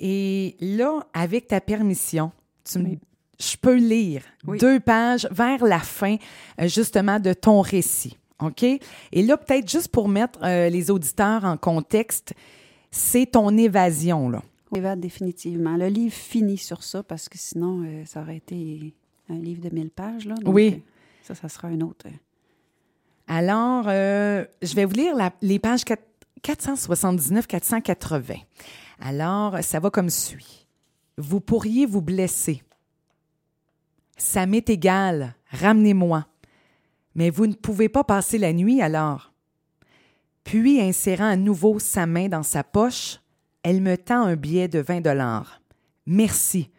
[0.00, 2.30] Et là, avec ta permission,
[2.64, 2.98] tu me- Oui.
[3.40, 4.58] je peux lire Oui.
[4.58, 6.16] deux pages vers la fin,
[6.60, 8.16] euh, justement, de ton récit.
[8.40, 8.62] OK?
[8.62, 8.80] Et
[9.22, 12.32] là, peut-être juste pour mettre euh, les auditeurs en contexte,
[12.90, 14.42] c'est ton évasion, là.
[14.76, 15.76] Évade définitivement.
[15.76, 18.94] Le livre finit sur ça parce que sinon, ça aurait été
[19.30, 20.26] un livre de 1000 pages.
[20.26, 20.82] Là, Donc, Oui.
[21.22, 22.06] Ça, ça sera un autre.
[23.28, 25.82] Alors, euh, je vais vous lire les pages
[26.42, 28.40] 479-480.
[29.00, 30.66] Alors, ça va comme suit.
[31.18, 32.62] Vous pourriez vous blesser.
[34.16, 36.26] Ça m'est égal, ramenez-moi.
[37.14, 39.32] Mais vous ne pouvez pas passer la nuit alors.
[40.42, 43.20] Puis, insérant à nouveau sa main dans sa poche,
[43.62, 45.60] elle me tend un billet de 20 dollars.
[46.06, 46.70] Merci.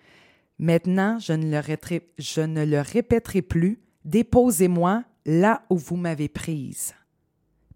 [0.58, 3.80] Maintenant, je ne le répéterai plus.
[4.04, 6.96] Déposez-moi là où vous m'avez prise.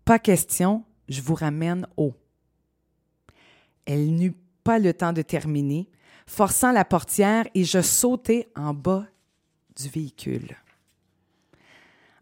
[0.05, 2.15] Pas question, je vous ramène haut.
[3.85, 5.87] Elle n'eut pas le temps de terminer,
[6.25, 9.05] forçant la portière et je sautai en bas
[9.75, 10.57] du véhicule.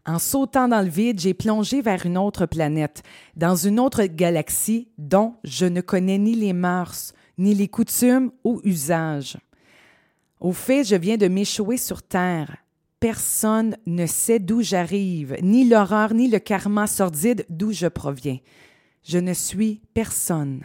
[0.04, 3.02] En sautant dans le vide, j'ai plongé vers une autre planète,
[3.34, 8.60] dans une autre galaxie dont je ne connais ni les mœurs, ni les coutumes ou
[8.64, 9.38] usages.
[10.40, 12.61] Au fait, je viens de m'échouer sur Terre.
[13.02, 18.38] Personne ne sait d'où j'arrive, ni l'horreur, ni le karma sordide d'où je proviens.
[19.02, 20.60] Je ne suis personne.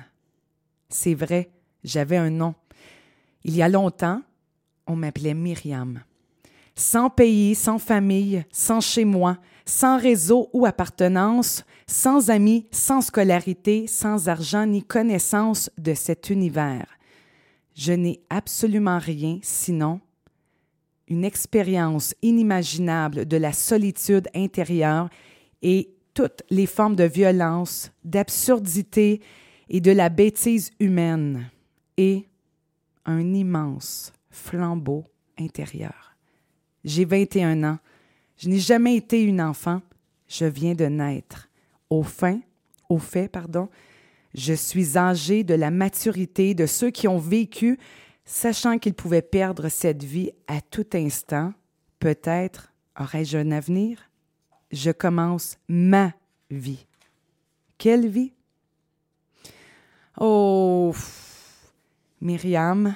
[0.88, 1.50] C'est vrai,
[1.84, 2.54] j'avais un nom.
[3.44, 4.22] Il y a longtemps,
[4.86, 6.04] on m'appelait Myriam.
[6.76, 13.88] Sans pays, sans famille, sans chez moi, sans réseau ou appartenance, sans amis, sans scolarité,
[13.88, 16.86] sans argent ni connaissance de cet univers.
[17.74, 20.02] Je n'ai absolument rien sinon
[21.08, 25.10] une expérience inimaginable de la solitude intérieure
[25.62, 29.22] et toutes les formes de violence, d'absurdité
[29.70, 31.50] et de la bêtise humaine
[31.98, 32.26] et
[33.06, 35.06] un immense flambeau
[35.40, 36.16] intérieur.
[36.84, 37.80] J'ai 21 ans.
[38.38, 39.82] Je n'ai jamais été une enfant.
[40.28, 41.50] Je viens de naître.
[41.90, 42.40] Au fin,
[42.90, 43.70] au fait, pardon,
[44.34, 47.78] je suis âgé de la maturité de ceux qui ont vécu,
[48.28, 51.54] sachant qu'ils pouvaient perdre cette vie à tout instant.
[51.98, 54.12] Peut-être aurais-je un avenir?
[54.72, 56.14] Je commence ma
[56.52, 56.86] vie.
[57.80, 58.34] Quelle vie?
[60.20, 60.94] Oh,
[62.22, 62.96] Myriam,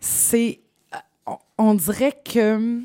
[0.00, 0.60] c'est.
[1.58, 2.80] On dirait que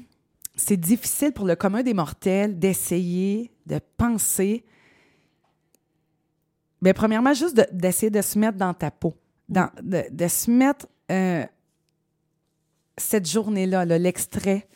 [0.56, 4.66] c'est difficile pour le commun des mortels d'essayer de penser.
[6.82, 9.16] Mais premièrement, juste d'essayer de, se mettre dans ta peau,
[9.50, 11.46] dans, de, se mettre euh,
[12.98, 14.68] cette journée-là, l'extrait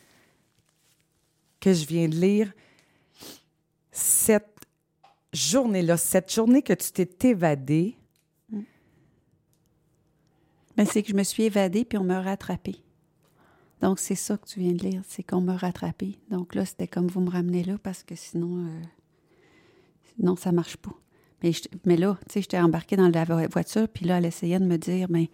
[1.60, 2.52] que je viens de lire,
[3.92, 4.48] cette
[5.32, 7.96] journée-là, cette journée que tu t'es évadée.
[10.76, 12.82] Ben, c'est que je me suis évadée puis on m'a rattrapée.
[13.82, 16.16] Donc, c'est ça que tu viens de lire, c'est qu'on m'a rattrapée.
[16.30, 18.82] Donc là, c'était comme vous me ramenez là parce que sinon, euh,
[20.14, 20.94] sinon ça marche pas.
[21.84, 24.78] Mais, là, tu sais, j'étais embarquée dans la voiture, puis là, elle essayait de me
[24.78, 25.28] dire, mais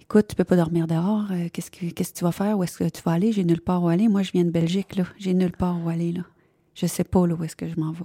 [0.00, 2.64] écoute, tu peux pas dormir dehors, euh, qu'est-ce, que, qu'est-ce que tu vas faire, où
[2.64, 3.30] est-ce que tu vas aller?
[3.30, 4.08] J'ai nulle part où aller.
[4.08, 5.04] Moi, je viens de Belgique, là.
[5.16, 6.22] J'ai nulle part où aller, là.
[6.74, 8.04] Je sais pas, là, où est-ce que je m'en vais.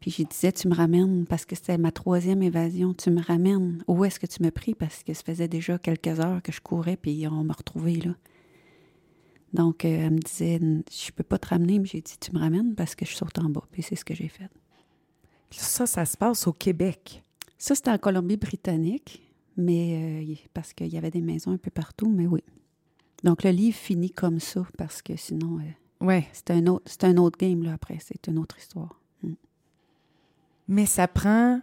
[0.00, 3.84] Puis je disais, tu me ramènes, parce que c'était ma troisième évasion, tu me ramènes.
[3.86, 4.74] Où est-ce que tu me pris?
[4.74, 8.12] Parce que ça faisait déjà quelques heures que je courais, puis on m'a retrouvée, là.
[9.52, 12.38] Donc, euh, elle me disait, je peux pas te ramener, mais j'ai dit, tu me
[12.38, 13.64] ramènes parce que je saute en bas.
[13.70, 14.50] Puis c'est ce que j'ai fait.
[15.50, 17.22] Ça, ça se passe au Québec.
[17.56, 19.22] Ça, c'était en Colombie-Britannique,
[19.56, 22.42] mais euh, parce qu'il y avait des maisons un peu partout, mais oui.
[23.24, 26.28] Donc, le livre finit comme ça parce que sinon, euh, ouais.
[26.32, 27.98] c'est un, autre, un autre game, là, après.
[28.00, 29.00] C'est une autre histoire.
[29.22, 29.32] Mm.
[30.68, 31.60] Mais ça prend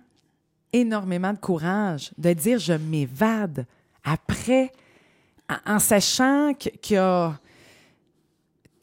[0.72, 3.68] énormément de courage de dire je m'évade
[4.04, 4.72] après,
[5.66, 7.40] en, sachant qu'il y a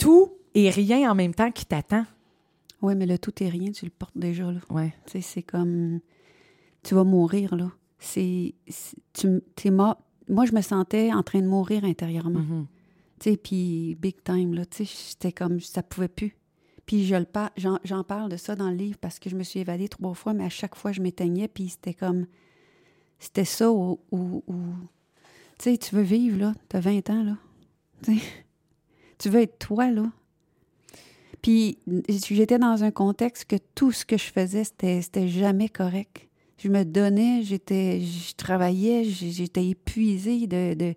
[0.01, 2.05] tout et rien en même temps qui t'attend.
[2.83, 4.61] Oui, mais le tout et rien, tu le portes déjà, là.
[4.71, 4.95] Ouais.
[5.07, 6.01] Tu sais, c'est comme...
[6.83, 7.71] Tu vas mourir, là.
[7.99, 8.55] C'est...
[9.13, 9.99] Tu es mort...
[10.29, 12.41] Moi, je me sentais en train de mourir intérieurement.
[12.41, 12.67] Mm-hmm.
[13.21, 14.65] Tu sais, puis big time, là.
[14.65, 15.61] Tu sais, j'étais comme...
[15.61, 16.35] Ça pouvait plus.
[16.87, 17.27] Puis je le
[17.85, 20.33] j'en parle de ça dans le livre parce que je me suis évadée trois fois,
[20.33, 22.27] mais à chaque fois, je m'éteignais, puis c'était comme...
[23.19, 24.01] C'était ça où...
[24.11, 24.43] où,
[25.59, 26.55] Tu sais, tu veux vivre, là.
[26.71, 27.37] T'as 20 ans, là.
[28.03, 28.25] Tu sais
[29.21, 30.05] tu veux être toi, là.
[31.43, 31.79] Puis
[32.09, 36.29] j'étais dans un contexte que tout ce que je faisais, c'était jamais correct.
[36.59, 40.95] Je me donnais, j'étais, je travaillais, j'étais épuisée de,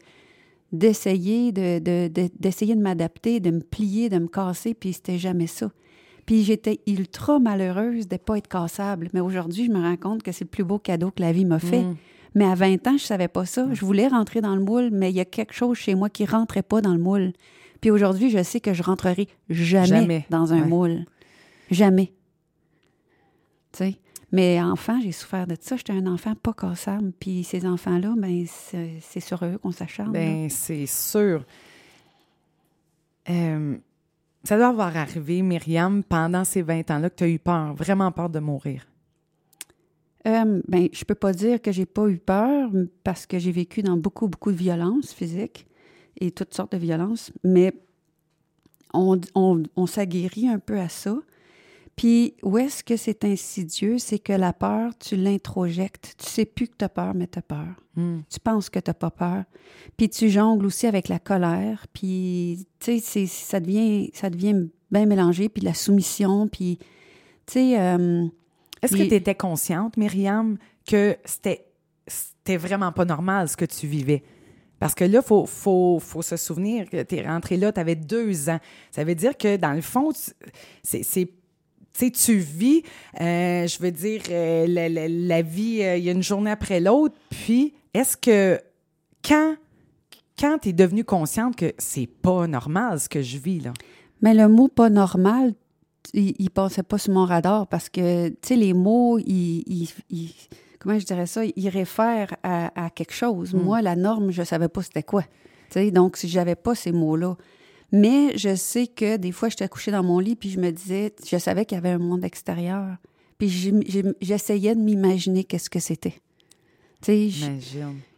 [0.74, 1.80] d'essayer de,
[2.38, 5.72] d'essayer de, m'adapter, de me plier, de me casser, puis c'était jamais ça.
[6.26, 9.10] Puis j'étais ultra malheureuse de ne pas être cassable.
[9.14, 11.46] Mais aujourd'hui, je me rends compte que c'est le plus beau cadeau que la vie
[11.46, 11.82] m'a fait.
[11.82, 11.96] Mm.
[12.36, 13.68] Mais à 20 ans, je savais pas ça.
[13.72, 16.26] Je voulais rentrer dans le moule, mais il y a quelque chose chez moi qui
[16.26, 17.34] rentrait pas dans le moule.
[17.84, 21.04] Puis aujourd'hui, je sais que je rentrerai jamais, dans un moule.
[21.70, 22.14] Jamais.
[23.74, 23.96] Tu sais?
[24.32, 25.76] Mais enfant, j'ai souffert de ça.
[25.76, 27.12] J'étais un enfant pas cassable.
[27.20, 30.14] Puis ces enfants-là, ben c'est sur eux qu'on s'acharne.
[30.14, 31.44] Ben c'est sûr.
[33.30, 33.76] Euh,
[34.46, 38.14] ça doit avoir arrivé, Myriam, pendant ces 20 ans-là, que tu as eu peur, vraiment
[38.14, 38.88] peur de mourir.
[40.26, 42.70] Euh, ben, je peux pas dire que j'ai pas eu peur
[43.04, 45.68] parce que j'ai vécu dans beaucoup, beaucoup de violences physiques
[46.20, 47.74] et toutes sortes de violences, mais
[48.94, 51.16] on, on, s'aguerrit un peu à ça.
[51.96, 53.98] Puis où est-ce que c'est insidieux?
[53.98, 56.16] C'est que la peur, tu l'introjectes.
[56.18, 57.68] Tu sais plus que tu as peur, mais tu as peur.
[57.96, 58.20] Hmm.
[58.30, 59.44] Tu penses que tu n'as pas peur.
[59.98, 61.86] Puis tu jongles aussi avec la colère.
[61.94, 65.50] Puis, tu sais, ça devient, ça devient bien mélangé.
[65.50, 66.48] Puis la soumission.
[66.48, 66.78] Puis,
[67.46, 67.80] tu sais...
[67.80, 68.28] Euh,
[68.84, 71.66] est-ce que tu étais consciente, Myriam, que c'était,
[72.06, 74.24] c'était vraiment pas normal ce que tu vivais?
[74.84, 77.96] Parce que là, il faut, faut, se souvenir que tu es rentré là, tu avais
[77.96, 78.60] deux ans.
[78.92, 80.12] Ça veut dire que, dans le fond,
[80.84, 81.30] c'est
[81.94, 82.84] tu tu vis,
[83.22, 87.16] euh, je veux dire, euh, la, vie, euh, il y a une journée après l'autre.
[87.30, 88.60] Puis, est-ce que
[89.24, 89.56] quand,
[90.38, 93.72] quand tu es devenue consciente que c'est pas normal ce que je vis, là?
[94.22, 95.54] Mais le mot pas normal,
[96.14, 99.88] il, il passait pas sur mon radar parce que, tu sais, les mots, ils
[100.84, 103.54] comment je dirais ça, il réfère à, quelque chose.
[103.54, 103.62] Hmm.
[103.62, 105.24] Moi, la norme, je savais pas c'était quoi.
[105.70, 107.38] sais, donc, si j'avais pas ces mots-là.
[107.92, 111.14] Mais je sais que des fois, j'étais couchée dans mon lit, puis je me disais,
[111.26, 112.98] je savais qu'il y avait un monde extérieur.
[113.38, 113.72] Puis
[114.22, 116.16] j'essayais de m'imaginer qu'est-ce que c'était.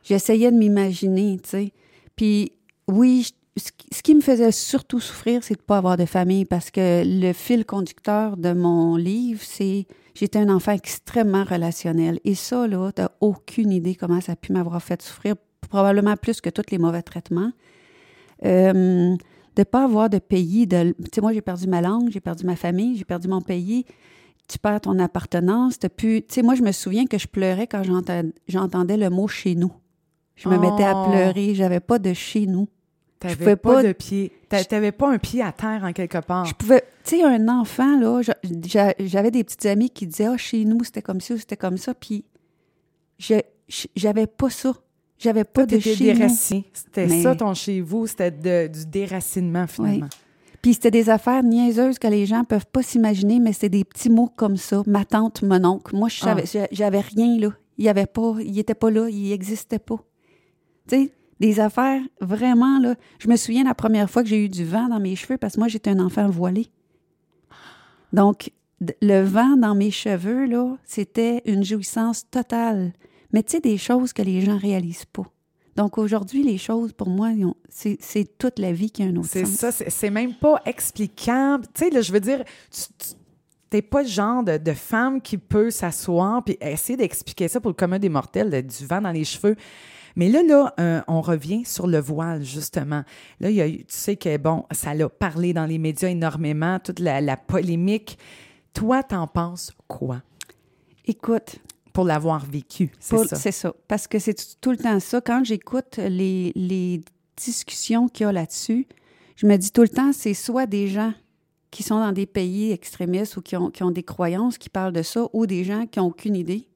[0.04, 1.74] J'essayais de m'imaginer, tu sais.
[2.16, 2.52] Puis
[2.88, 6.72] oui, ce qui me faisait surtout souffrir, c'est de ne pas avoir de famille parce
[6.72, 12.20] que le fil conducteur de mon livre, c'est j'étais un enfant extrêmement relationnel.
[12.24, 15.36] Et ça, là, n'as aucune idée comment ça a pu m'avoir fait souffrir,
[15.70, 17.52] probablement plus que tous les mauvais traitements.
[18.44, 19.16] Euh,
[19.56, 20.68] de ne pas avoir de pays.
[20.68, 23.42] De, tu sais, moi, j'ai perdu ma langue, j'ai perdu ma famille, j'ai perdu mon
[23.42, 23.86] pays.
[24.48, 25.80] Tu perds ton appartenance.
[25.98, 27.84] Tu sais, moi, je me souviens que je pleurais quand
[28.48, 29.72] j'entendais le mot chez nous.
[30.36, 31.10] Je me mettais à oh.
[31.10, 31.56] pleurer.
[31.56, 32.68] J'avais pas de chez nous.
[33.20, 34.34] T'avais pas, pas de pied.
[34.50, 36.46] T'avais pas un pied à terre en quelque part.
[36.46, 36.84] Je pouvais.
[37.06, 38.22] Tu sais, un enfant, là,
[39.00, 41.78] j'avais des petites amies qui disaient Ah, chez nous, c'était comme ça ou c'était comme
[41.78, 41.94] ça.
[41.94, 42.26] Puis,
[43.96, 44.74] j'avais pas ça.
[45.18, 46.66] J'avais pas de chez déraciné.
[46.74, 50.10] C'était ça ton chez vous, c'était du déracinement finalement.
[50.62, 54.10] Puis c'était des affaires niaiseuses que les gens peuvent pas s'imaginer, mais c'est des petits
[54.10, 54.82] mots comme ça.
[54.88, 55.96] Ma tante, mon oncle.
[55.96, 56.68] Moi, je savais, ah.
[56.72, 57.50] j'avais rien là.
[57.78, 59.98] Il y avait pas, il était pas là, il existait pas.
[60.88, 62.96] Tu sais, des affaires vraiment là.
[63.20, 65.54] Je me souviens la première fois que j'ai eu du vent dans mes cheveux parce
[65.54, 66.68] que moi j'étais un enfant voilé.
[68.16, 68.52] Donc
[69.02, 72.94] le vent dans mes cheveux là, c'était une jouissance totale.
[73.34, 75.26] Mais tu sais, des choses que les gens réalisent pas.
[75.76, 77.32] Donc aujourd'hui, les choses, pour moi,
[77.70, 79.50] c'est toute la vie qui a un autre sens.
[79.50, 81.66] C'est ça, c'est même pas explicable.
[81.74, 83.16] Tu sais, là, je veux dire, tu,
[83.70, 87.76] t'es pas le genre de, femme qui peut s'asseoir puis essayer d'expliquer ça pour le
[87.76, 89.58] commun des mortels, du vent dans les cheveux.
[90.16, 93.04] Mais là, là, euh, on revient sur le voile, justement.
[93.40, 96.80] Là, il y a, tu sais que, bon, ça l'a parlé dans les médias énormément,
[96.80, 98.18] toute la, la polémique.
[98.74, 100.22] Toi, t'en penses quoi?
[101.06, 101.58] Écoute,
[101.94, 103.36] pour l'avoir vécu, c'est ça.
[103.36, 103.74] C'est ça.
[103.88, 105.22] Parce que c'est tout le temps ça.
[105.22, 107.02] Quand j'écoute les, les
[107.38, 108.88] discussions qu'il y a là-dessus,
[109.36, 111.14] je me dis tout le temps, c'est soit des gens
[111.72, 114.94] qui sont dans des pays extrémistes ou qui ont, qui ont des croyances qui parlent
[114.94, 116.68] de ça, ou des gens qui n'ont aucune idée.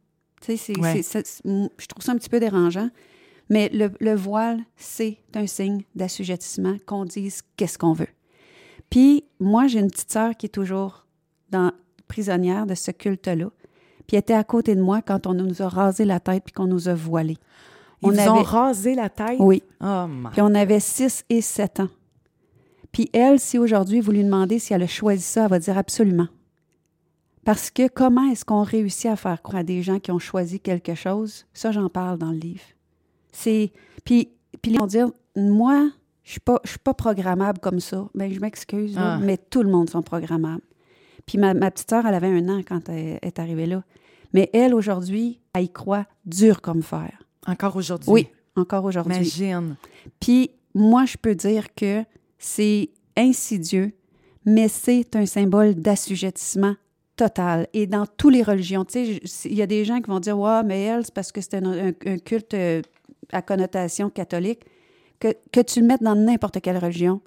[0.41, 2.89] Tu sais, je trouve ça un petit peu dérangeant.
[3.49, 8.09] Mais le, le voile, c'est un signe d'assujettissement, qu'on dise qu'est-ce qu'on veut.
[8.89, 11.05] Puis, moi, j'ai une petite sœur qui est toujours
[11.49, 11.71] dans,
[12.07, 13.49] prisonnière de ce culte-là
[14.09, 16.51] puis elle était à côté de moi quand on nous a rasé la tête puis
[16.51, 17.38] qu'on nous a voilés.
[18.01, 19.38] Ils on ont rasé la tête?
[19.38, 19.62] Oui.
[19.81, 21.89] Oh, puis on avait 6 et 7 ans.
[22.91, 25.77] Puis elle, si aujourd'hui vous lui demandez si elle a choisi ça, elle va dire
[25.77, 26.27] absolument.
[27.45, 30.59] Parce que comment est-ce qu'on réussit à faire croire à des gens qui ont choisi
[30.59, 31.45] quelque chose?
[31.53, 32.63] Ça, j'en parle dans le livre.
[33.32, 33.72] C'est.
[34.04, 34.30] Puis,
[34.62, 35.92] puis ils vont dire Moi,
[36.24, 38.08] je suis pas, je suis pas programmable comme ça.
[38.13, 39.20] Bien, je m'excuse, ah.
[39.22, 40.62] mais tout le monde sont programmables.
[41.26, 43.84] Puis ma, petite sœur, elle avait un an quand elle est arrivée là.
[44.34, 47.12] Mais elle, aujourd'hui, elle y croit dur comme fer.
[47.48, 48.12] Encore aujourd'hui?
[48.12, 49.15] Oui, encore aujourd'hui.
[49.15, 49.76] Imagine.
[50.20, 52.04] Puis moi, je peux dire que
[52.38, 53.94] c'est insidieux,
[54.46, 56.76] mais c'est un symbole d'assujettissement
[57.15, 57.68] total.
[57.74, 60.39] Et dans toutes les religions, tu sais, il y a des gens qui vont dire,
[60.39, 62.82] ouais, mais elle, c'est parce que c'est un, culte euh,
[63.32, 64.62] à connotation catholique.
[65.20, 67.22] Que, que tu le mettes dans n'importe quelle religion,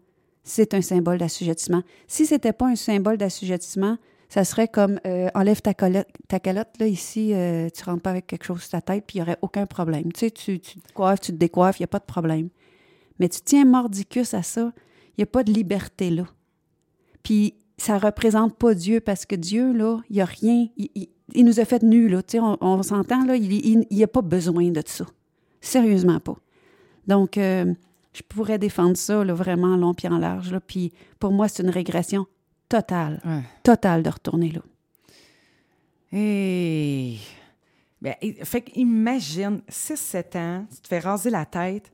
[0.44, 1.82] c'est un symbole d'assujettissement.
[2.06, 3.98] Si c'était pas un symbole d'assujettissement,
[4.32, 8.10] ça serait comme euh, enlève ta, calotte, ta calotte, là, ici, euh, tu rentres pas
[8.10, 10.10] avec quelque chose sur ta tête, puis il n'y aurait aucun problème.
[10.10, 12.48] Tu sais, tu, te coiffes, tu te décoiffes, il n'y a pas de problème.
[13.18, 14.72] Mais tu tiens mordicus à ça,
[15.10, 16.24] il n'y a pas de liberté là.
[17.22, 20.68] Puis ça représente pas Dieu parce que Dieu, là, il n'y a rien.
[20.76, 22.22] Il, nous a fait nus, là.
[22.22, 25.04] Tu sais, on, s'entend, là, il n'y a pas besoin de ça.
[25.62, 26.36] Sérieusement pas.
[27.06, 27.72] Donc, euh,
[28.12, 30.52] je pourrais défendre ça, là, vraiment long pied en large.
[30.52, 30.60] Là.
[30.60, 32.26] Puis pour moi, c'est une régression
[32.68, 33.20] Total.
[33.62, 34.62] Total de retourner là.
[36.10, 37.20] Hey.
[38.00, 41.92] Ben, fait qu'imagine, 6-7 ans, tu te fais raser la tête.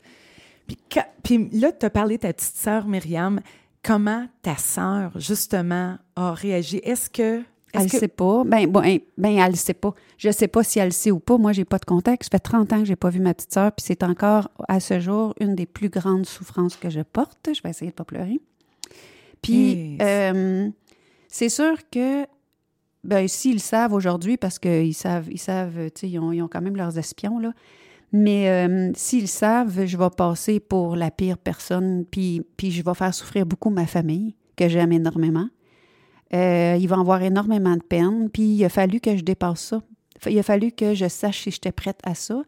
[0.69, 0.79] Puis,
[1.25, 3.41] puis là, tu as parlé de ta petite sœur Myriam.
[3.83, 6.81] Comment ta sœur, justement, a réagi?
[6.85, 7.43] Est-ce que.
[7.75, 8.45] Elle ne sait pas.
[8.45, 9.95] Ben, bon, ben, elle ne sait pas.
[10.17, 11.37] Je ne sais pas si elle le sait ou pas.
[11.37, 12.25] Moi, j'ai pas de contact.
[12.25, 14.81] Ça fait 30 ans que j'ai pas vu ma petite sœur, puis c'est encore, à
[14.81, 17.51] ce jour, une des plus grandes souffrances que je porte.
[17.55, 18.41] Je vais essayer de pas pleurer.
[19.43, 20.69] Puis, euh,
[21.29, 22.27] c'est sûr que,
[23.05, 26.77] ben, s'ils savent aujourd'hui, parce qu'ils savent, ils savent, tu sais, ils ont, quand même
[26.77, 27.53] leurs espions, là.
[28.11, 32.95] Mais euh, s'ils savent, je vais passer pour la pire personne, puis, puis je vais
[32.95, 35.49] faire souffrir beaucoup ma famille, que j'aime énormément.
[36.35, 39.83] Euh, ils vont avoir énormément de peine, puis il a fallu que je dépasse ça.
[40.27, 42.43] Il a fallu que je sache si j'étais prête à ça.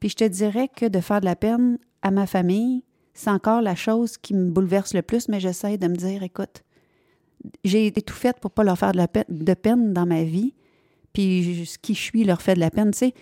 [0.00, 2.84] Puis je te dirais que de faire de la peine à ma famille,
[3.14, 6.62] c'est encore la chose qui me bouleverse le plus, mais j'essaie de me dire, écoute,
[7.64, 10.54] j'ai été tout fait pour pas leur faire de, peine, dans ma vie,
[11.12, 12.90] puis ce qui je suis leur fait de la peine.
[12.90, 13.12] Tu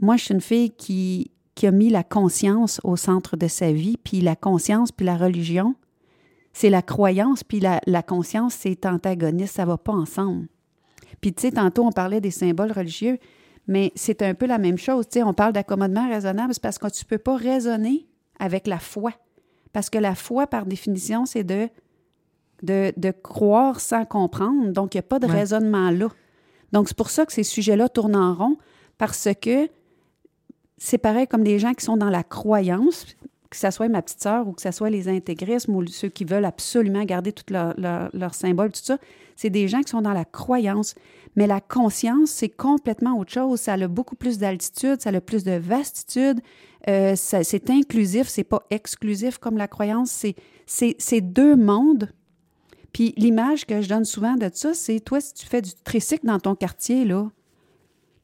[0.00, 3.72] moi, je suis une fille qui, qui a mis la conscience au centre de sa
[3.72, 5.74] vie, puis la conscience, puis la religion,
[6.56, 10.46] c'est la croyance, puis la, la conscience, c'est antagoniste, ça va pas ensemble.
[11.20, 13.18] Puis, tu sais, tantôt, on parlait des symboles religieux,
[13.66, 15.06] mais c'est un peu la même chose.
[15.06, 18.06] Tu sais, on parle d'accommodement raisonnable, c'est parce que tu peux pas raisonner
[18.38, 19.12] avec la foi.
[19.74, 21.68] Parce que la foi, par définition, c'est de,
[22.62, 24.72] de, de, croire sans comprendre.
[24.72, 26.08] Donc, il n'y a pas de raisonnement là.
[26.72, 28.56] Donc, c'est pour ça que ces sujets-là tournent en rond,
[28.96, 29.68] parce que
[30.78, 33.04] c'est pareil comme des gens qui sont dans la croyance,
[33.50, 36.24] que ce soit ma petite sœur ou que ce soit les intégrismes ou ceux qui
[36.24, 37.74] veulent absolument garder tout leur,
[38.12, 38.98] leur, symbole, tout ça,
[39.36, 40.94] c'est des gens qui sont dans la croyance.
[41.36, 43.60] Mais la conscience, c'est complètement autre chose.
[43.60, 46.40] Ça a beaucoup plus d'altitude, ça a plus de vastitude,
[46.88, 50.24] euh, c'est inclusif, c'est pas exclusif comme la croyance.
[50.66, 52.10] C'est deux mondes.
[52.92, 56.26] Puis l'image que je donne souvent de ça, c'est toi, si tu fais du tricycle
[56.26, 57.28] dans ton quartier, là,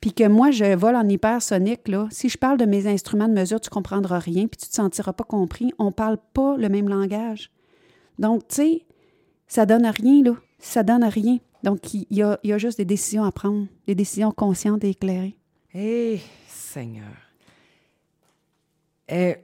[0.03, 3.35] puis que moi, je vole en hypersonique, là, si je parle de mes instruments de
[3.35, 5.73] mesure, tu comprendras rien, puis tu ne te sentiras pas compris.
[5.79, 7.53] On parle pas le même langage.
[8.19, 8.87] Donc, tu sais,
[9.47, 10.33] ça donne rien, là.
[10.59, 11.39] Ça donne rien.
[11.63, 15.37] Donc, il y a, juste des décisions à prendre, des décisions conscientes et éclairées.
[15.73, 17.05] Hé, Seigneur.
[19.13, 19.35] Euh,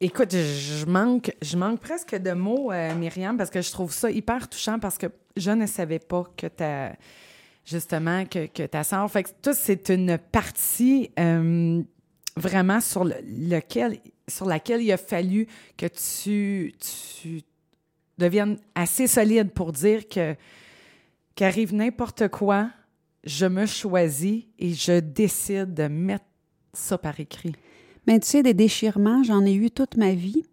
[0.00, 4.10] écoute, je manque, je manque presque de mots, euh, Myriam, parce que je trouve ça
[4.10, 6.96] hyper touchant parce que je ne savais pas que tu as
[7.64, 9.10] justement, que, que ta sœur.
[9.10, 11.82] Fait que tout, c'est une partie euh,
[12.36, 13.98] vraiment sur, lequel,
[14.28, 15.46] sur laquelle il a fallu
[15.76, 17.42] que tu, tu
[18.18, 20.34] deviennes assez solide pour dire que
[21.34, 22.70] qu'arrive n'importe quoi,
[23.24, 26.24] je me choisis et je décide de mettre
[26.72, 27.54] ça par écrit.
[28.06, 30.44] Mais tu sais, des déchirements, j'en ai eu toute ma vie.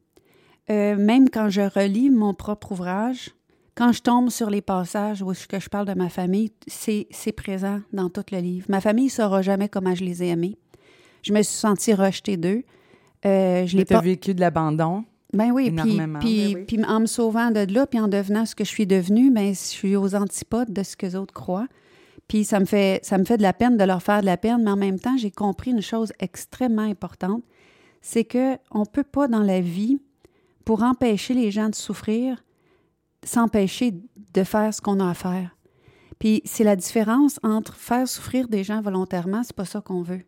[0.69, 3.31] Euh, même quand je relis mon propre ouvrage,
[3.79, 7.79] quand je tombe sur les passages où que je parle de ma famille, c'est présent
[7.93, 8.65] dans tout le livre.
[8.67, 10.57] Ma famille ne saura jamais comment je les ai aimés.
[11.23, 12.63] Je me suis sentie rejetée d'eux.
[13.25, 15.05] Euh, je l'ai pas vécu de l'abandon.
[15.31, 18.53] Ben oui, puis, puis, ben puis, en me sauvant de là, puis en devenant ce
[18.53, 21.67] que je suis devenue, ben, je suis aux antipodes de ce que les autres croient.
[22.27, 24.35] Puis ça me fait ça me fait de la peine de leur faire de la
[24.35, 27.43] peine, mais en même temps, j'ai compris une chose extrêmement importante,
[28.01, 30.01] c'est que on peut pas dans la vie
[30.65, 32.43] pour empêcher les gens de souffrir,
[33.23, 33.93] s'empêcher
[34.33, 35.55] de faire ce qu'on a à faire.
[36.19, 40.21] Puis c'est la différence entre faire souffrir des gens volontairement, c'est pas ça qu'on veut.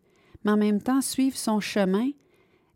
[0.43, 2.09] Mais en même temps, suivre son chemin.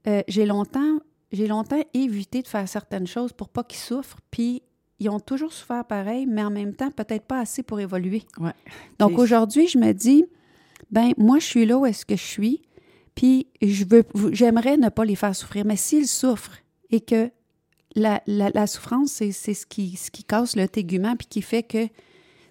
[0.08, 1.00] Euh, j'ai longtemps,
[1.32, 4.20] j'ai longtemps évité de faire certaines choses pour pas qu'ils souffrent.
[4.30, 4.62] Puis
[5.00, 8.24] ils ont toujours souffert pareil, mais en même temps, peut-être pas assez pour évoluer.
[8.38, 8.54] Ouais.
[9.00, 10.26] Donc aujourd'hui, je me dis,
[10.92, 12.62] ben moi, je suis là où est-ce que je suis.
[13.16, 15.66] Puis je veux, j'aimerais ne pas les faire souffrir.
[15.66, 16.58] Mais s'ils souffrent
[16.92, 17.32] et que
[17.96, 21.88] la, souffrance, c'est ce qui, ce casse le tégument puis qui fait que,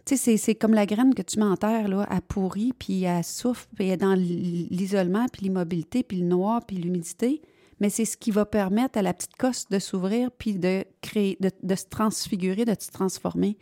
[0.05, 3.67] tu sais, c'est comme la graine que tu m'enterres, là, elle pourrit, puis elle souffre,
[3.75, 7.41] puis elle est dans l'isolement, puis l'immobilité, puis le noir, puis l'humidité.
[7.81, 11.37] Mais c'est ce qui va permettre à la petite cosse de s'ouvrir, puis de créer,
[11.41, 13.57] de, de, se transfigurer, de se transformer.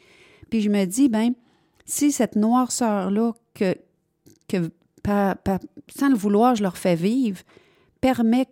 [0.50, 1.32] Puis je me dis, ben
[1.84, 3.76] si cette noirceur-là, que,
[4.48, 4.70] que
[5.94, 7.40] sans le vouloir, je leur fais vivre,
[8.00, 8.46] permet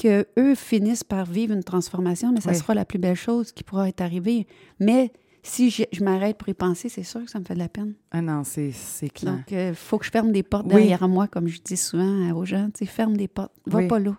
[0.00, 3.62] que eux finissent par vivre une transformation, mais ça sera la plus belle chose qui
[3.62, 4.46] pourra être arrivée.
[4.78, 7.68] Mais si je, m'arrête pour y penser, c'est sûr que ça me fait de la
[7.68, 7.94] peine.
[8.10, 8.72] Ah non, c'est
[9.10, 9.34] clair.
[9.34, 12.30] Donc, il euh, faut que je ferme des portes derrière moi, comme je dis souvent
[12.32, 12.70] aux gens.
[12.72, 13.52] Tu sais, ferme des portes.
[13.66, 14.16] Va pas là.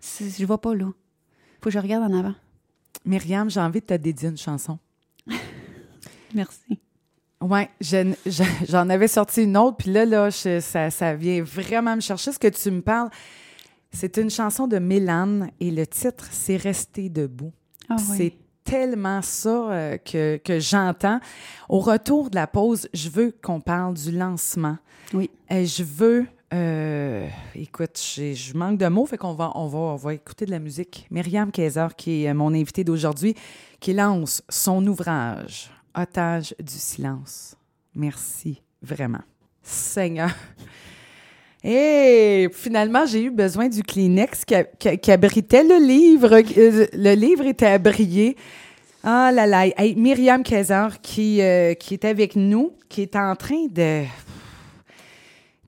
[0.00, 0.86] Je vais pas là.
[1.60, 2.34] faut que je regarde en avant.
[3.04, 4.78] Myriam, j'ai envie de te dédier une chanson.
[6.34, 6.80] Merci.
[7.42, 7.60] Oui,
[8.68, 12.38] j'en avais sorti une autre, puis là, là ça, ça vient vraiment me chercher ce
[12.38, 13.08] que tu me parles.
[13.92, 17.52] C'est une chanson de Mélane et le titre, c'est Rester debout.
[17.88, 18.34] Ah c'est
[18.64, 21.20] tellement ça euh, que, que j'entends.
[21.68, 24.78] Au retour de la pause, je veux qu'on parle du lancement.
[25.12, 25.30] Oui.
[25.48, 26.26] Et je veux.
[26.52, 30.50] Euh, écoute, je manque de mots, fait qu'on va, on va, on va écouter de
[30.50, 31.06] la musique.
[31.10, 33.34] Myriam Kaiser, qui est mon invitée d'aujourd'hui,
[33.78, 37.56] qui lance son ouvrage Otage du silence.
[37.94, 39.22] Merci, vraiment.
[39.62, 40.30] Seigneur.
[41.62, 46.32] Et finalement, j'ai eu besoin du Kleenex qui, abritait le livre.
[46.32, 48.36] Euh, le livre était abrié.
[49.04, 49.66] Ah là là.
[49.96, 54.04] Myriam Kaiser qui, euh, qui est avec nous, qui est en train de,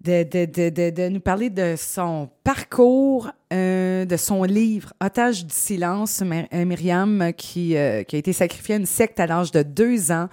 [0.03, 6.23] de, de, de nous parler de son parcours, euh, de son livre Otage du silence.
[6.53, 10.29] Myriam qui, qui a été sacrifiée à une secte à l'âge de deux ans,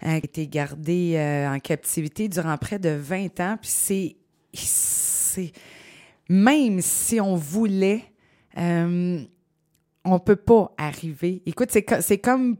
[0.00, 1.16] qui a été gardée
[1.48, 3.56] en captivité durant près de 20 ans.
[3.60, 4.16] Puis c'est
[4.52, 5.52] c'est
[6.28, 8.04] même si on voulait,
[8.56, 9.22] euh,
[10.04, 11.42] on peut pas arriver.
[11.46, 12.56] Écoute, c'est comme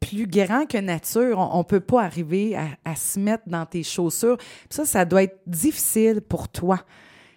[0.00, 1.38] plus grand que nature.
[1.38, 4.36] On, ne peut pas arriver à, se mettre dans tes chaussures.
[4.70, 6.84] Ça, ça doit être difficile pour toi.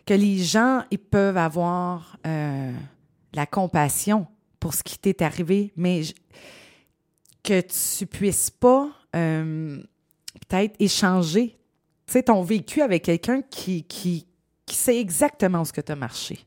[0.05, 2.71] Que les gens, ils peuvent avoir euh,
[3.33, 4.25] la compassion
[4.59, 6.01] pour ce qui t'est arrivé, mais
[7.43, 9.81] que tu puisses pas euh,
[10.47, 11.58] peut-être échanger
[12.09, 14.25] tu sais, ton vécu avec quelqu'un qui, qui,
[14.65, 16.39] qui sait exactement ce que tu as marché.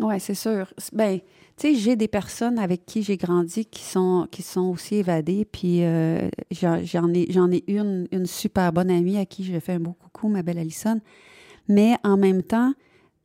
[0.00, 0.72] Oui, c'est sûr.
[0.92, 1.24] Ben, tu
[1.56, 5.44] tu sais, j'ai des personnes avec qui j'ai grandi qui sont, qui sont aussi évadées.
[5.44, 9.72] Puis euh, j'en ai, j'en ai une, une super bonne amie à qui je fais
[9.72, 11.00] un beau coucou, ma belle Alison.
[11.68, 12.72] Mais en même temps,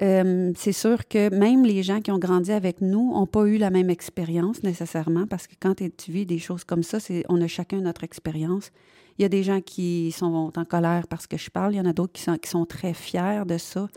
[0.02, 3.58] euh, c'est sûr que même les gens qui ont grandi avec nous n'ont pas eu
[3.58, 7.40] la même expérience nécessairement parce que quand tu vis des choses comme ça, c'est, on
[7.42, 8.72] a chacun notre expérience.
[9.18, 11.82] Il y a des gens qui sont en colère parce que je parle, il y
[11.82, 13.88] en a d'autres qui sont, qui sont très fiers de ça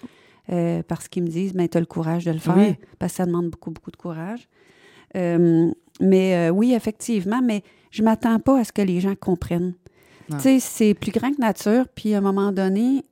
[0.51, 3.13] euh, parce qu'ils me disent, mais ben, tu as le courage de le faire, parce
[3.13, 4.49] que ça demande beaucoup, beaucoup de courage.
[5.17, 9.75] Euh, mais oui, effectivement, mais je m'attends pas à ce que les gens comprennent.
[10.31, 13.05] Tu sais, c'est plus grand que nature, puis à un moment donné,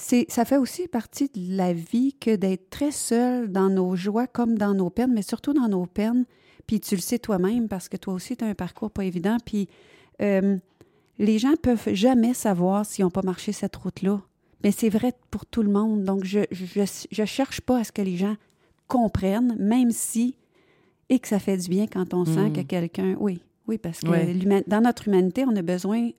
[0.00, 4.56] ça fait aussi partie de la vie que d'être très seul dans nos joies comme
[4.56, 6.24] dans nos peines, mais surtout dans nos peines.
[6.66, 9.36] Puis tu le sais toi-même parce que toi aussi, tu as un parcours pas évident.
[9.44, 9.68] Puis
[10.20, 10.56] euh,
[11.18, 14.20] les gens peuvent jamais savoir s'ils n'ont pas marché cette route-là.
[14.62, 16.04] Mais c'est vrai pour tout le monde.
[16.04, 18.36] Donc, je ne cherche pas à ce que les gens
[18.88, 20.36] comprennent, même si,
[21.08, 22.66] et que ça fait du bien quand on sent que hmm.
[22.66, 23.16] quelqu'un.
[23.20, 26.10] Oui, oui, parce que dans notre humanité, on a besoin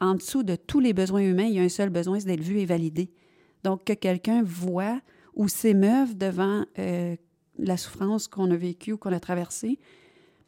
[0.00, 2.40] en dessous de tous les besoins humains, il y a un seul besoin, c'est d'être
[2.40, 3.10] vu et validé.
[3.62, 5.00] Donc, que quelqu'un voit
[5.34, 7.16] ou s'émeuve devant euh,
[7.58, 9.78] la souffrance qu'on a vécue ou qu'on a traversée,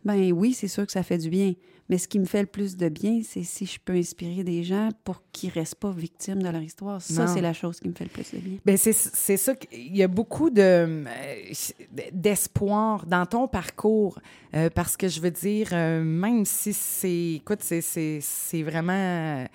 [0.05, 1.55] ben oui, c'est sûr que ça fait du bien.
[1.89, 4.65] Mais ce qui me fait le plus de bien, c'est si je peux inspirer des
[4.65, 7.03] gens pour qu'ils ne restent pas victimes de leur histoire.
[7.03, 8.59] Ça, c'est la chose qui me fait le plus de bien.
[8.65, 9.53] Bien, c'est ça.
[9.71, 11.05] Il y a beaucoup de,
[12.13, 14.19] d'espoir dans ton parcours.
[14.55, 17.35] Euh, parce que je veux dire, euh, même si c'est.
[17.35, 19.47] Écoute, c'est vraiment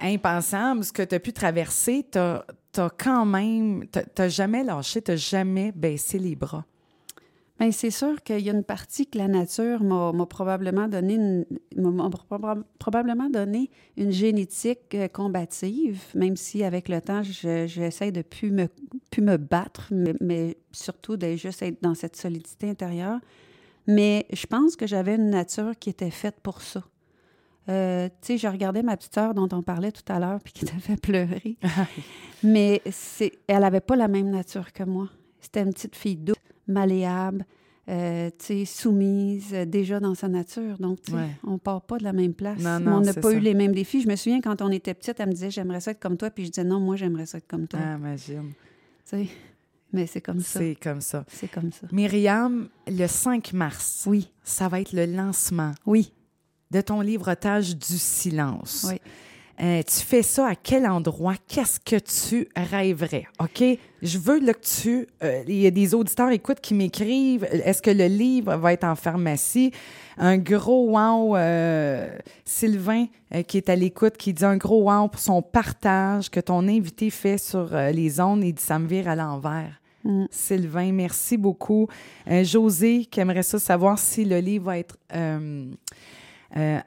[0.00, 2.44] impensable ce que tu as pu traverser, tu as,
[2.98, 3.86] quand même.
[3.92, 6.64] Tu n'as jamais lâché, tu n'as jamais baissé les bras.
[7.58, 11.46] Bien, c'est sûr qu'il y a une partie que la nature m'a probablement donné une,
[12.78, 18.68] probablement donné une génétique euh, combative, même si avec le temps, j'essaie de plus me,
[19.10, 19.90] plus me battre,
[20.20, 23.20] mais, surtout de juste être dans cette solidité intérieure.
[23.86, 26.82] Mais je pense que j'avais une nature qui était faite pour ça.
[27.68, 30.52] Euh, tu sais, je regardais ma petite sœur dont on parlait tout à l'heure, puis
[30.52, 31.56] qui t'a fait pleurer.
[32.42, 32.82] mais
[33.48, 35.08] elle n'avait pas la même nature que moi.
[35.40, 36.36] C'était une petite fille douce
[36.66, 37.44] malléable,
[37.88, 38.30] euh,
[38.64, 40.78] soumise, euh, déjà dans sa nature.
[40.78, 40.98] Donc,
[41.44, 42.60] on ne part pas de la même place.
[42.60, 44.00] on n'a pas eu les mêmes défis.
[44.02, 46.30] Je me souviens, quand on était petite, elle me disait «J'aimerais ça être comme toi»,
[46.30, 47.78] puis je disais «Non, moi, j'aimerais ça être comme toi.
[47.82, 48.52] Ah, imagine.
[49.04, 49.28] sais,
[49.92, 50.58] mais c'est comme ça.
[50.58, 51.24] C'est comme ça.
[51.28, 51.86] C'est comme ça.
[51.92, 54.30] Myriam, le 5 mars, oui.
[54.42, 56.12] ça va être le lancement oui.
[56.72, 58.86] de ton livre Otage du silence.
[58.90, 59.00] Oui.
[59.60, 61.34] Euh, tu fais ça à quel endroit?
[61.48, 63.24] Qu'est-ce que tu rêverais?
[63.40, 63.62] OK?
[64.02, 65.06] Je veux que tu.
[65.22, 68.84] Euh, il y a des auditeurs, écoute, qui m'écrivent est-ce que le livre va être
[68.84, 69.72] en pharmacie?
[70.18, 72.08] Un gros wow, euh,
[72.44, 73.06] Sylvain,
[73.48, 77.10] qui est à l'écoute, qui dit un gros wow pour son partage que ton invité
[77.10, 78.44] fait sur les ondes.
[78.44, 79.80] Il dit ça me vire à l'envers.
[80.04, 80.26] Mm.
[80.30, 81.88] Sylvain, merci beaucoup.
[82.42, 84.98] José, qui aimerait ça savoir si le livre va être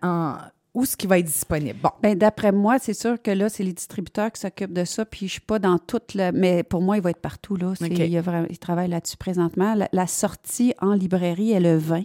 [0.01, 0.38] en
[0.74, 1.80] où ce qui va être disponible?
[1.82, 1.89] Bon.
[2.01, 5.28] Bien, d'après moi, c'est sûr que là, c'est les distributeurs qui s'occupent de ça, puis
[5.28, 6.32] je suis pas dans toute le...
[6.32, 7.74] Mais pour moi, il va être partout, là.
[7.82, 8.47] Il, y a vraiment...
[8.49, 9.76] il travaille là-dessus présentement.
[9.91, 12.03] La, sortie en librairie est le 20,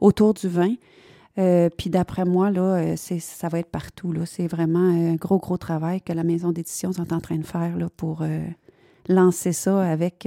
[0.00, 0.74] autour du 20.
[1.38, 4.26] Euh, puis d'après moi, là, euh, c'est, ça va être partout, là.
[4.26, 7.76] C'est vraiment un gros, gros travail que la maison d'édition est en train de faire,
[7.76, 8.40] là, pour euh,
[9.08, 10.26] lancer ça avec,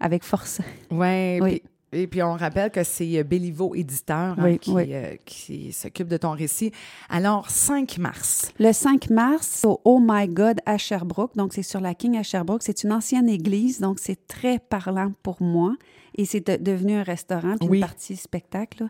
[0.00, 0.60] avec force.
[0.90, 1.62] Ouais, oui,
[1.94, 6.32] et puis, on rappelle que c'est euh, Béliveau Éditeur hein, euh, qui, s'occupe de ton
[6.32, 6.72] récit.
[7.08, 8.52] Alors, 5 mars.
[8.58, 11.36] Le 5 mars, au Oh My God à Sherbrooke.
[11.36, 12.62] Donc, c'est sur la King à Sherbrooke.
[12.62, 15.74] C'est une ancienne église, donc c'est très parlant pour moi.
[16.16, 18.86] Et c'est devenu un restaurant, puis une partie spectacle.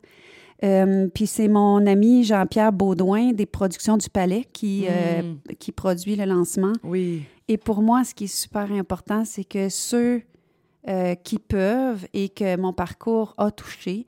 [0.62, 5.54] Euh, puis c'est mon ami Jean-Pierre Baudouin des Productions du Palais qui, hmm.
[5.58, 6.72] qui produit le lancement.
[6.84, 7.24] Oui.
[7.48, 10.22] Et pour moi, ce qui est super important, c'est que ceux
[10.88, 14.06] euh, qui peuvent et que mon parcours a touché,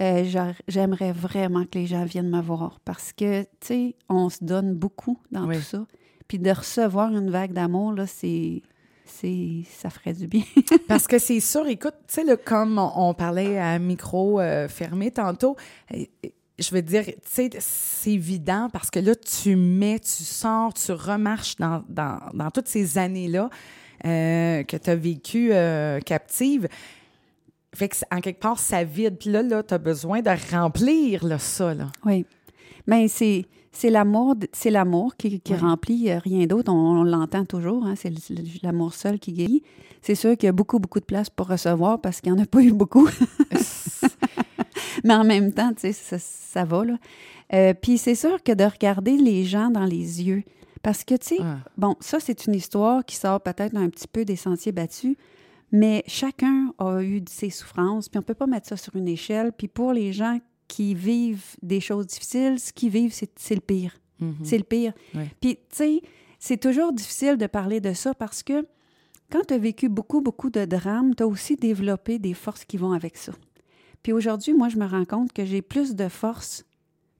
[0.00, 0.24] euh,
[0.68, 4.74] j'aimerais vraiment que les gens viennent me voir parce que, tu sais, on se donne
[4.74, 5.86] beaucoup dans tout ça.
[6.28, 8.62] Puis de recevoir une vague d'amour, là, c'est
[9.06, 10.42] c'est ça ferait du bien.
[10.86, 15.56] Parce que c'est sûr, écoute, tu sais, comme on, parlait à micro euh, fermé tantôt,
[15.90, 20.92] je veux dire, tu sais, c'est évident parce que là, tu mets, tu sors, tu
[20.92, 23.48] remarches dans, dans, dans toutes ces années-là.
[24.04, 26.68] Euh, que tu as vécu euh, captive.
[27.74, 29.16] Fait que, en quelque part, ça vide.
[29.18, 31.74] Puis là, là tu as besoin de remplir là, ça.
[31.74, 31.86] Là.
[32.04, 32.24] Oui.
[32.86, 33.46] Mais c'est.
[33.70, 36.72] C'est l'amour, c'est l'amour qui, qui remplit euh, rien d'autre.
[36.72, 37.86] On, l'entend toujours.
[37.86, 38.12] Hein, c'est
[38.62, 39.62] l'amour seul qui guérit.
[40.02, 42.42] C'est sûr qu'il y a beaucoup, beaucoup de place pour recevoir parce qu'il n'y en
[42.42, 43.08] a pas eu beaucoup.
[45.04, 46.82] Mais en même temps, tu sais, ça, ça, va.
[46.84, 47.74] Là.
[47.74, 50.42] puis c'est sûr que de regarder les gens dans les yeux,
[50.82, 51.38] parce que, tu sais,
[51.76, 55.16] bon, ça, c'est une histoire qui sort peut-être un petit peu des sentiers battus,
[55.70, 59.52] Mais chacun a eu ses souffrances, puis on peut pas mettre ça sur une échelle.
[59.52, 63.98] Puis pour les gens qui vivent des choses difficiles, ce qu'ils vivent, c'est le pire.
[64.20, 64.36] Mhm.
[64.44, 64.92] C'est le pire.
[65.14, 65.30] Ouais.
[65.40, 66.00] Puis, tu sais,
[66.38, 68.66] c'est toujours difficile de parler de ça parce que
[69.30, 72.76] quand tu as vécu beaucoup, beaucoup de drames, tu as aussi développé des forces qui
[72.78, 73.32] vont avec ça.
[74.02, 76.64] Puis aujourd'hui, moi, je me rends compte que j'ai plus de force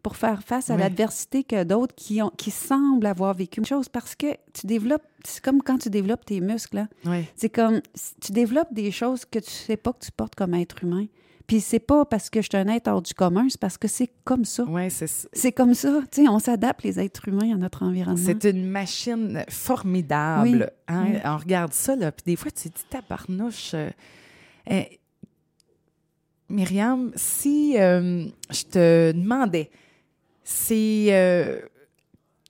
[0.08, 3.90] pour faire face à l'adversité que d'autres qui, ont, qui semblent avoir vécu une chose
[3.90, 7.22] parce que tu développes, c'est comme quand tu développes tes muscles, hein.
[7.36, 7.82] C'est comme,
[8.22, 11.04] tu développes des choses que tu sais pas que tu portes comme être humain.
[11.46, 13.86] Puis c'est pas parce que je suis un être hors du commun, c'est parce que
[13.86, 14.64] c'est comme ça.
[14.64, 15.28] Ouais, c'est.
[15.30, 18.24] C'est comme ça, tu sais, on s'adapte les êtres humains à notre environnement.
[18.24, 20.48] C'est une machine formidable.
[20.48, 21.06] Oui, hein?
[21.10, 21.18] oui.
[21.22, 23.74] On regarde ça, là, puis des fois, tu te dis, tabarnouche.
[23.74, 23.90] euh,
[24.70, 24.82] euh,
[26.50, 29.70] Myriam, si euh, je te demandais,
[30.50, 31.06] c'est.
[31.10, 31.60] euh,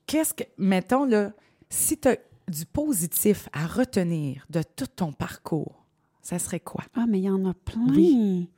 [0.07, 0.45] Qu'est-ce que.
[0.57, 1.33] Mettons, là,
[1.69, 2.17] si tu as
[2.49, 5.85] du positif à retenir de tout ton parcours,
[6.23, 6.85] ça serait quoi?
[6.95, 7.87] Ah, mais il y en a plein.
[7.91, 8.49] Oui.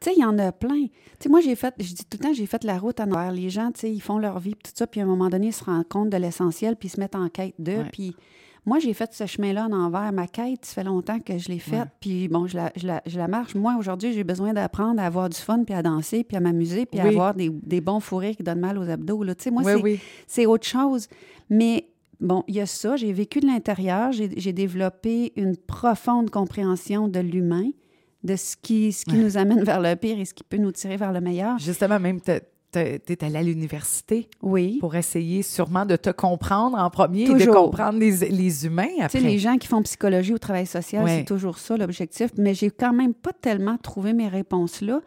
[0.00, 0.86] Tu sais, il y en a plein.
[0.86, 3.10] Tu sais, moi, j'ai fait, je dis tout le temps, j'ai fait la route en
[3.10, 3.32] envers.
[3.32, 5.28] Les gens, tu sais, ils font leur vie, puis tout ça, puis à un moment
[5.28, 7.78] donné, ils se rendent compte de l'essentiel, puis ils se mettent en quête d'eux.
[7.78, 7.90] Ouais.
[7.92, 8.16] Puis
[8.68, 10.12] moi, j'ai fait ce chemin-là en envers.
[10.12, 11.90] Ma quête, ça fait longtemps que je l'ai faite, Ouais.
[12.00, 13.54] puis bon, je la, je, la, je la marche.
[13.54, 16.86] Moi, aujourd'hui, j'ai besoin d'apprendre à avoir du fun, puis à danser, puis à m'amuser,
[16.86, 19.22] puis à avoir des, des bons fourrés qui donnent mal aux abdos.
[19.24, 19.34] Là.
[19.34, 20.00] Tu sais, moi, oui, c'est oui.
[20.26, 21.08] c'est autre chose.
[21.50, 21.88] Mais
[22.20, 22.96] bon, il y a ça.
[22.96, 24.12] J'ai vécu de l'intérieur.
[24.12, 27.70] J'ai j'ai développé une profonde compréhension de l'humain,
[28.24, 29.22] de ce qui, ce qui Ouais.
[29.22, 31.58] nous amène vers le pire et ce qui peut nous tirer vers le meilleur.
[31.58, 32.32] Justement, même, tu
[32.76, 34.78] es allé à l'université Oui.
[34.80, 37.54] pour essayer sûrement de te comprendre en premier et de Toujours.
[37.54, 39.20] comprendre les, les humains Tu après.
[39.20, 41.18] sais, les gens qui font psychologie ou travail social, Ouais.
[41.18, 42.30] c'est toujours ça l'objectif.
[42.36, 45.00] Mais j'ai quand même pas tellement trouvé mes réponses là.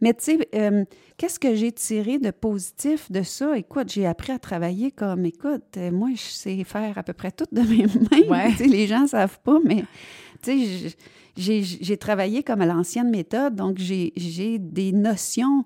[0.00, 0.84] Mais tu sais, euh,
[1.16, 3.58] qu'est-ce que j'ai tiré de positif de ça?
[3.58, 7.32] Écoute, j'ai appris à travailler comme, écoute, euh, moi, je sais faire à peu près
[7.32, 8.28] tout de mes mains.
[8.30, 8.50] Ouais.
[8.56, 9.82] Tu sais, les gens savent pas, mais
[10.40, 10.96] tu sais,
[11.36, 14.12] j'ai travaillé comme à l'ancienne méthode, donc j'ai
[14.60, 15.64] des notions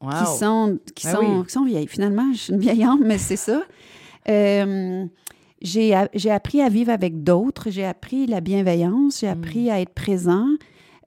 [0.00, 0.10] Wow.
[0.10, 1.46] qui sont, qui, Ben sont, oui.
[1.46, 1.86] qui sont vieilles.
[1.86, 3.62] Finalement, je suis une vieille âme, mais c'est ça.
[4.28, 5.04] Euh,
[5.62, 5.92] j'ai
[6.30, 9.30] appris à vivre avec d'autres, j'ai appris la bienveillance, j'ai Mm.
[9.38, 10.46] appris à être présent.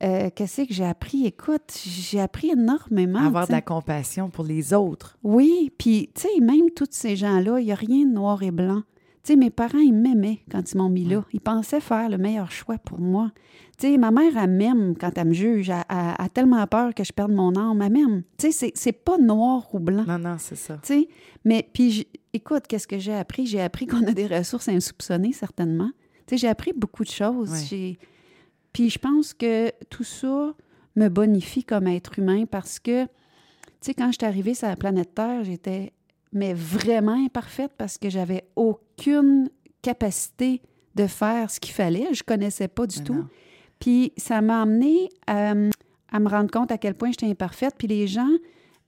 [0.04, 1.26] Euh, Qu'est-ce que j'ai appris?
[1.26, 3.20] Écoute, j'ai appris énormément.
[3.26, 5.18] Avoir de la compassion pour les autres.
[5.24, 8.52] Oui, puis, tu sais, même tous ces gens-là, il n'y a rien de noir et
[8.52, 8.82] blanc.
[9.24, 11.24] Tu sais, mes parents, ils m'aimaient quand ils m'ont mis là.
[11.32, 13.32] Ils pensaient faire le meilleur choix pour moi.
[13.80, 15.70] Tu sais, ma mère, elle m'aime quand elle me juge.
[15.70, 17.82] Elle, elle- elle a tellement peur que je perde mon âme.
[17.82, 18.24] Elle m'aime.
[18.38, 20.04] Tu sais, c'est- c'est pas noir ou blanc.
[20.06, 20.74] Non, non, c'est ça.
[20.84, 21.08] Tu sais,
[21.46, 23.46] mais puis, écoute, qu'est-ce que j'ai appris?
[23.46, 25.92] J'ai appris qu'on a des ressources insoupçonnées, certainement.
[26.28, 27.52] Tu sais, j'ai appris beaucoup de choses.
[27.52, 27.64] Ouais.
[27.70, 27.98] J'ai-
[28.74, 30.54] Puis je pense que tout ça
[30.98, 33.10] me bonifie comme être humain parce que, tu
[33.80, 35.94] sais, quand je suis arrivée sur la planète Terre, j'étais,
[36.34, 39.50] mais vraiment imparfaite parce que j'avais aucune
[39.82, 40.62] capacité
[40.96, 42.14] de faire ce qu'il fallait.
[42.14, 43.14] Je connaissais pas du Mais tout.
[43.14, 43.28] non.
[43.80, 45.52] Puis ça m'a amené à,
[46.12, 47.76] à me rendre compte à quel point j'étais imparfaite.
[47.78, 48.30] Puis les gens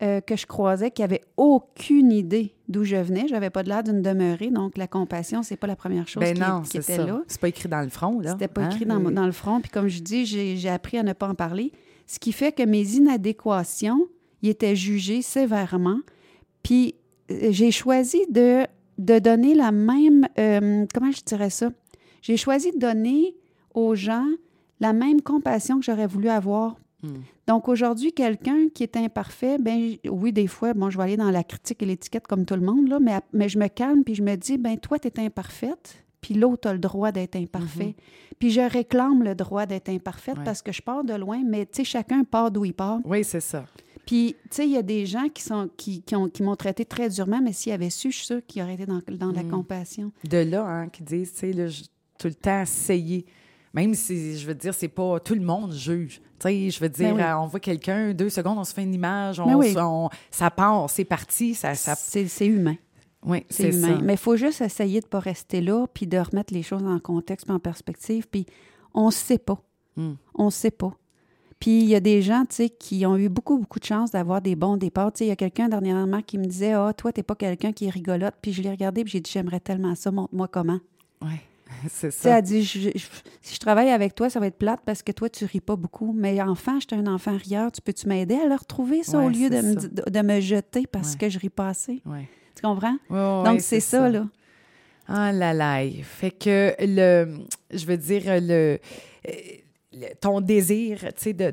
[0.03, 3.81] euh, que je croisais qui n'avaient aucune idée d'où je venais, j'avais pas de l'air
[3.81, 4.49] d'une demeurée.
[4.49, 7.05] Donc la compassion, c'est pas la première chose Ben qui, non, qui était ça.
[7.05, 7.21] là.
[7.27, 8.31] C'est pas écrit dans le front, là.
[8.31, 8.69] C'était pas hein?
[8.71, 9.61] écrit dans, le front.
[9.61, 11.71] Puis comme je dis, j'ai appris à ne pas en parler.
[12.07, 14.05] Ce qui fait que mes inadéquations,
[14.41, 15.99] ils étaient jugés sévèrement.
[16.61, 18.65] Puis euh, j'ai choisi de,
[18.97, 20.27] de donner la même...
[20.39, 21.69] euh, comment je dirais ça?
[22.21, 23.35] J'ai choisi de donner
[23.73, 24.27] aux gens
[24.79, 26.75] la même compassion que j'aurais voulu avoir.
[27.03, 27.13] Hmm.
[27.47, 31.29] Donc aujourd'hui, quelqu'un qui est imparfait, ben oui, des fois, bon, je vais aller dans
[31.31, 32.99] la critique et l'étiquette comme tout le monde, là,
[33.33, 36.67] mais, je me calme puis je me dis, ben toi, tu es imparfaite, puis l'autre
[36.69, 37.95] a le droit d'être imparfait.
[38.39, 40.43] Puis je réclame le droit d'être imparfaite Ouais.
[40.43, 42.99] parce que je pars de loin, mais tu sais, chacun part d'où il part.
[43.05, 43.65] Oui, c'est ça.
[44.05, 46.55] Puis, tu sais, il y a des gens qui sont qui, qui ont qui m'ont
[46.55, 49.31] traité très durement, mais s'ils avaient su, je suis sûre qu'ils auraient été dans, dans
[49.31, 49.49] la Mm.
[49.49, 50.11] compassion.
[50.29, 51.67] De là, hein, qui disent, tu sais,
[52.17, 53.25] tout le temps essayer.
[53.73, 56.21] Même si, je veux dire, c'est pas tout le monde juge.
[56.39, 57.43] Tu sais, je veux dire, Ben oui.
[57.43, 59.73] on voit quelqu'un, deux secondes, on se fait une image, on, Ben oui.
[59.73, 62.77] se- on- ça part, c'est parti, ça, ça C'est humain.
[63.25, 63.97] oui, C'est humain.
[63.97, 64.01] ça.
[64.01, 66.83] Mais il faut juste essayer de ne pas rester là, puis de remettre les choses
[66.85, 68.27] en contexte, puis en perspective.
[68.31, 68.45] Puis
[68.93, 69.61] on ne sait pas.
[69.97, 70.13] Mm.
[70.35, 70.93] On ne sait pas.
[71.59, 74.11] Puis il y a des gens, tu sais, qui ont eu beaucoup, beaucoup de chance
[74.11, 75.13] d'avoir des bons départs.
[75.13, 77.71] Tu sais, il y a quelqu'un dernièrement qui me disait «Ah, toi, t'es pas quelqu'un
[77.71, 80.11] qui est rigolote.» Puis je l'ai regardé, puis j'ai dit «J'aimerais tellement ça.
[80.11, 80.79] Montre-moi comment.»
[81.21, 81.29] Oui,
[81.89, 82.37] c'est Tu sais, ça.
[82.37, 83.05] elle dit je- je-
[83.41, 85.75] Si je travaille avec toi, ça va être plate parce que toi, tu ris pas
[85.77, 86.11] beaucoup.
[86.13, 87.71] Mais enfant, j'étais un enfant rieur.
[87.71, 89.87] Tu peux-tu m'aider à le retrouver, ça, au lieu de me, ça.
[89.87, 91.17] de, de me jeter parce Ouais.
[91.19, 92.01] que je ris pas assez?
[92.05, 92.27] Ouais.
[92.55, 92.97] Tu comprends?
[93.09, 94.27] Donc, c'est ça, là.
[95.07, 95.81] Ah là là.
[96.03, 97.37] Fait que le,
[97.71, 98.79] je veux dire, le-
[100.19, 101.51] ton désir, tu sais, de,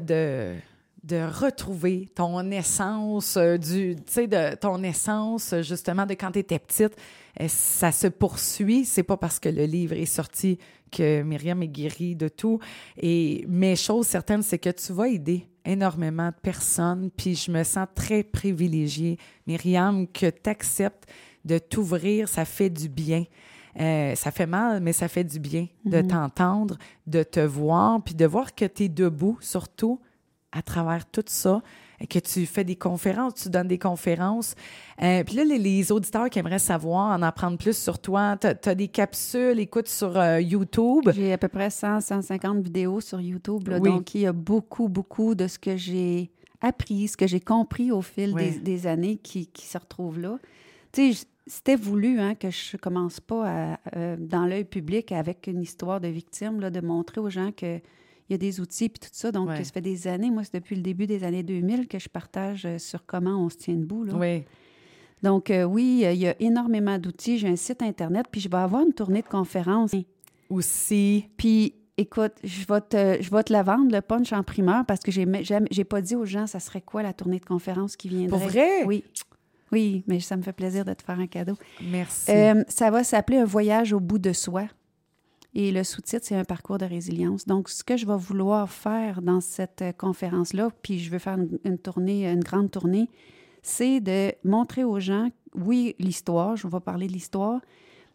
[1.04, 6.38] de, retrouver ton essence, euh, du, tu sais, de ton essence, justement, de quand tu
[6.38, 6.96] étais petite.
[7.40, 8.84] Euh, ça se poursuit.
[8.84, 10.58] C'est pas parce que le livre est sorti
[10.90, 12.58] que Myriam est guérie de tout.
[13.00, 17.10] Et, mais chose certaine, c'est que tu vas aider énormément de personnes.
[17.16, 21.08] Puis je me sens très privilégiée, Myriam, que tu acceptes
[21.44, 22.28] de t'ouvrir.
[22.28, 23.24] Ça fait du bien.
[23.80, 26.08] Euh, ça fait mal, mais ça fait du bien de Mhm.
[26.08, 29.98] t'entendre, de te voir, puis de voir que tu es debout, surtout
[30.52, 31.62] à travers tout ça,
[31.98, 34.54] et que tu fais des conférences, tu donnes des conférences.
[35.02, 38.48] Euh, puis là, les, les auditeurs qui aimeraient savoir, en apprendre plus sur toi, tu
[38.48, 41.08] as, des capsules, écoute sur euh, YouTube.
[41.14, 43.68] J'ai à peu près 100, 150 vidéos sur YouTube.
[43.68, 43.78] là.
[43.78, 43.88] Oui.
[43.88, 47.90] Donc, il y a beaucoup, beaucoup de ce que j'ai appris, ce que j'ai compris
[47.92, 48.50] au fil Oui.
[48.50, 50.38] des, des années qui, qui se retrouvent là.
[50.92, 55.46] Tu sais, c'était voulu hein, que je commence pas à, euh, dans l'œil public avec
[55.46, 57.80] une histoire de victime, là, de montrer aux gens que
[58.28, 59.30] il y a des outils puis tout ça.
[59.32, 59.62] Donc, Ouais.
[59.62, 62.64] ça fait des années, moi, c'est depuis le début des années 2000 que je partage
[62.64, 64.04] euh, sur comment on se tient debout.
[64.04, 64.14] Là.
[64.16, 64.44] Oui.
[65.22, 67.36] Donc, euh, oui, euh, il y a énormément d'outils.
[67.38, 69.90] J'ai un site Internet, puis je vais avoir une tournée de conférences.
[70.48, 74.84] Aussi, Puis, écoute, je vais, te, je vais te la vendre, le punch en primeur,
[74.86, 78.08] parce que j'ai pas dit aux gens, ça serait quoi la tournée de conférence qui
[78.08, 78.28] viendrait.
[78.38, 78.84] pour vrai?
[78.84, 79.04] Oui.
[79.72, 81.54] Oui, mais ça me fait plaisir de te faire un cadeau.
[81.82, 82.30] Merci.
[82.30, 84.64] Euh, ça va s'appeler Un voyage au bout de soi.
[85.54, 87.44] Et le sous-titre, c'est un parcours de résilience.
[87.46, 91.58] Donc, ce que je vais vouloir faire dans cette conférence-là, puis je veux faire une,
[91.64, 93.08] une tournée, une grande tournée,
[93.62, 97.60] c'est de montrer aux gens, oui, l'histoire, je vais parler de l'histoire,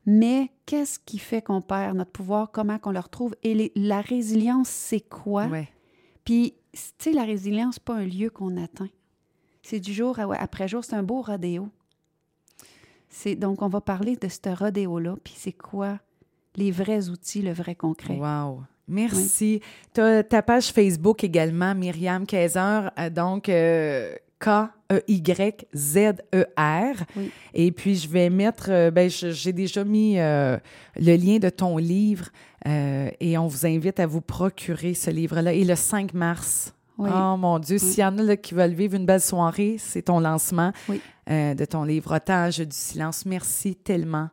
[0.06, 4.02] mais qu'est-ce qui fait qu'on perd notre pouvoir, comment qu'on le retrouve, et les- la
[4.02, 5.46] résilience, c'est quoi?
[5.46, 5.70] Ouais.
[6.24, 8.90] Puis, tu sais, la résilience, c'est pas un lieu qu'on atteint.
[9.70, 11.68] C'est du jour après jour, c'est un beau rodéo.
[13.36, 16.00] Donc on va parler de ce rodéo-là, puis c'est quoi
[16.56, 18.16] les vrais outils, le vrai concret.
[18.16, 18.62] Wow.
[18.88, 19.60] Merci.
[19.94, 24.96] Tu as ta page Facebook également, Myriam Kaiser, euh, donc euh, K-E-Y-Z-E-R.
[27.18, 27.32] Oui.
[27.54, 30.58] Et puis, je vais mettre, euh, ben, j'ai déjà mis euh,
[30.96, 32.30] le lien de ton livre
[32.66, 35.54] et on vous invite à vous procurer ce livre-là.
[35.54, 37.10] Et le 5 mars, Oui.
[37.14, 40.02] oh mon Dieu, s'il y en a là, qui veulent vivre une belle soirée, c'est
[40.04, 41.00] ton lancement Oui.
[41.30, 43.26] euh, de ton livre Otage du silence.
[43.26, 44.30] Merci tellement.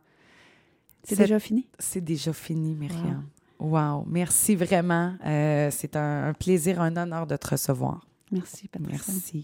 [1.03, 1.67] c'est déjà fini?
[1.79, 3.25] c'est déjà fini, Myriam.
[3.61, 4.05] Wow.
[4.09, 5.15] Merci vraiment.
[5.25, 8.01] Euh, c'est un, un plaisir, un honneur de te recevoir.
[8.33, 9.13] Merci, Patricia.
[9.13, 9.43] Merci.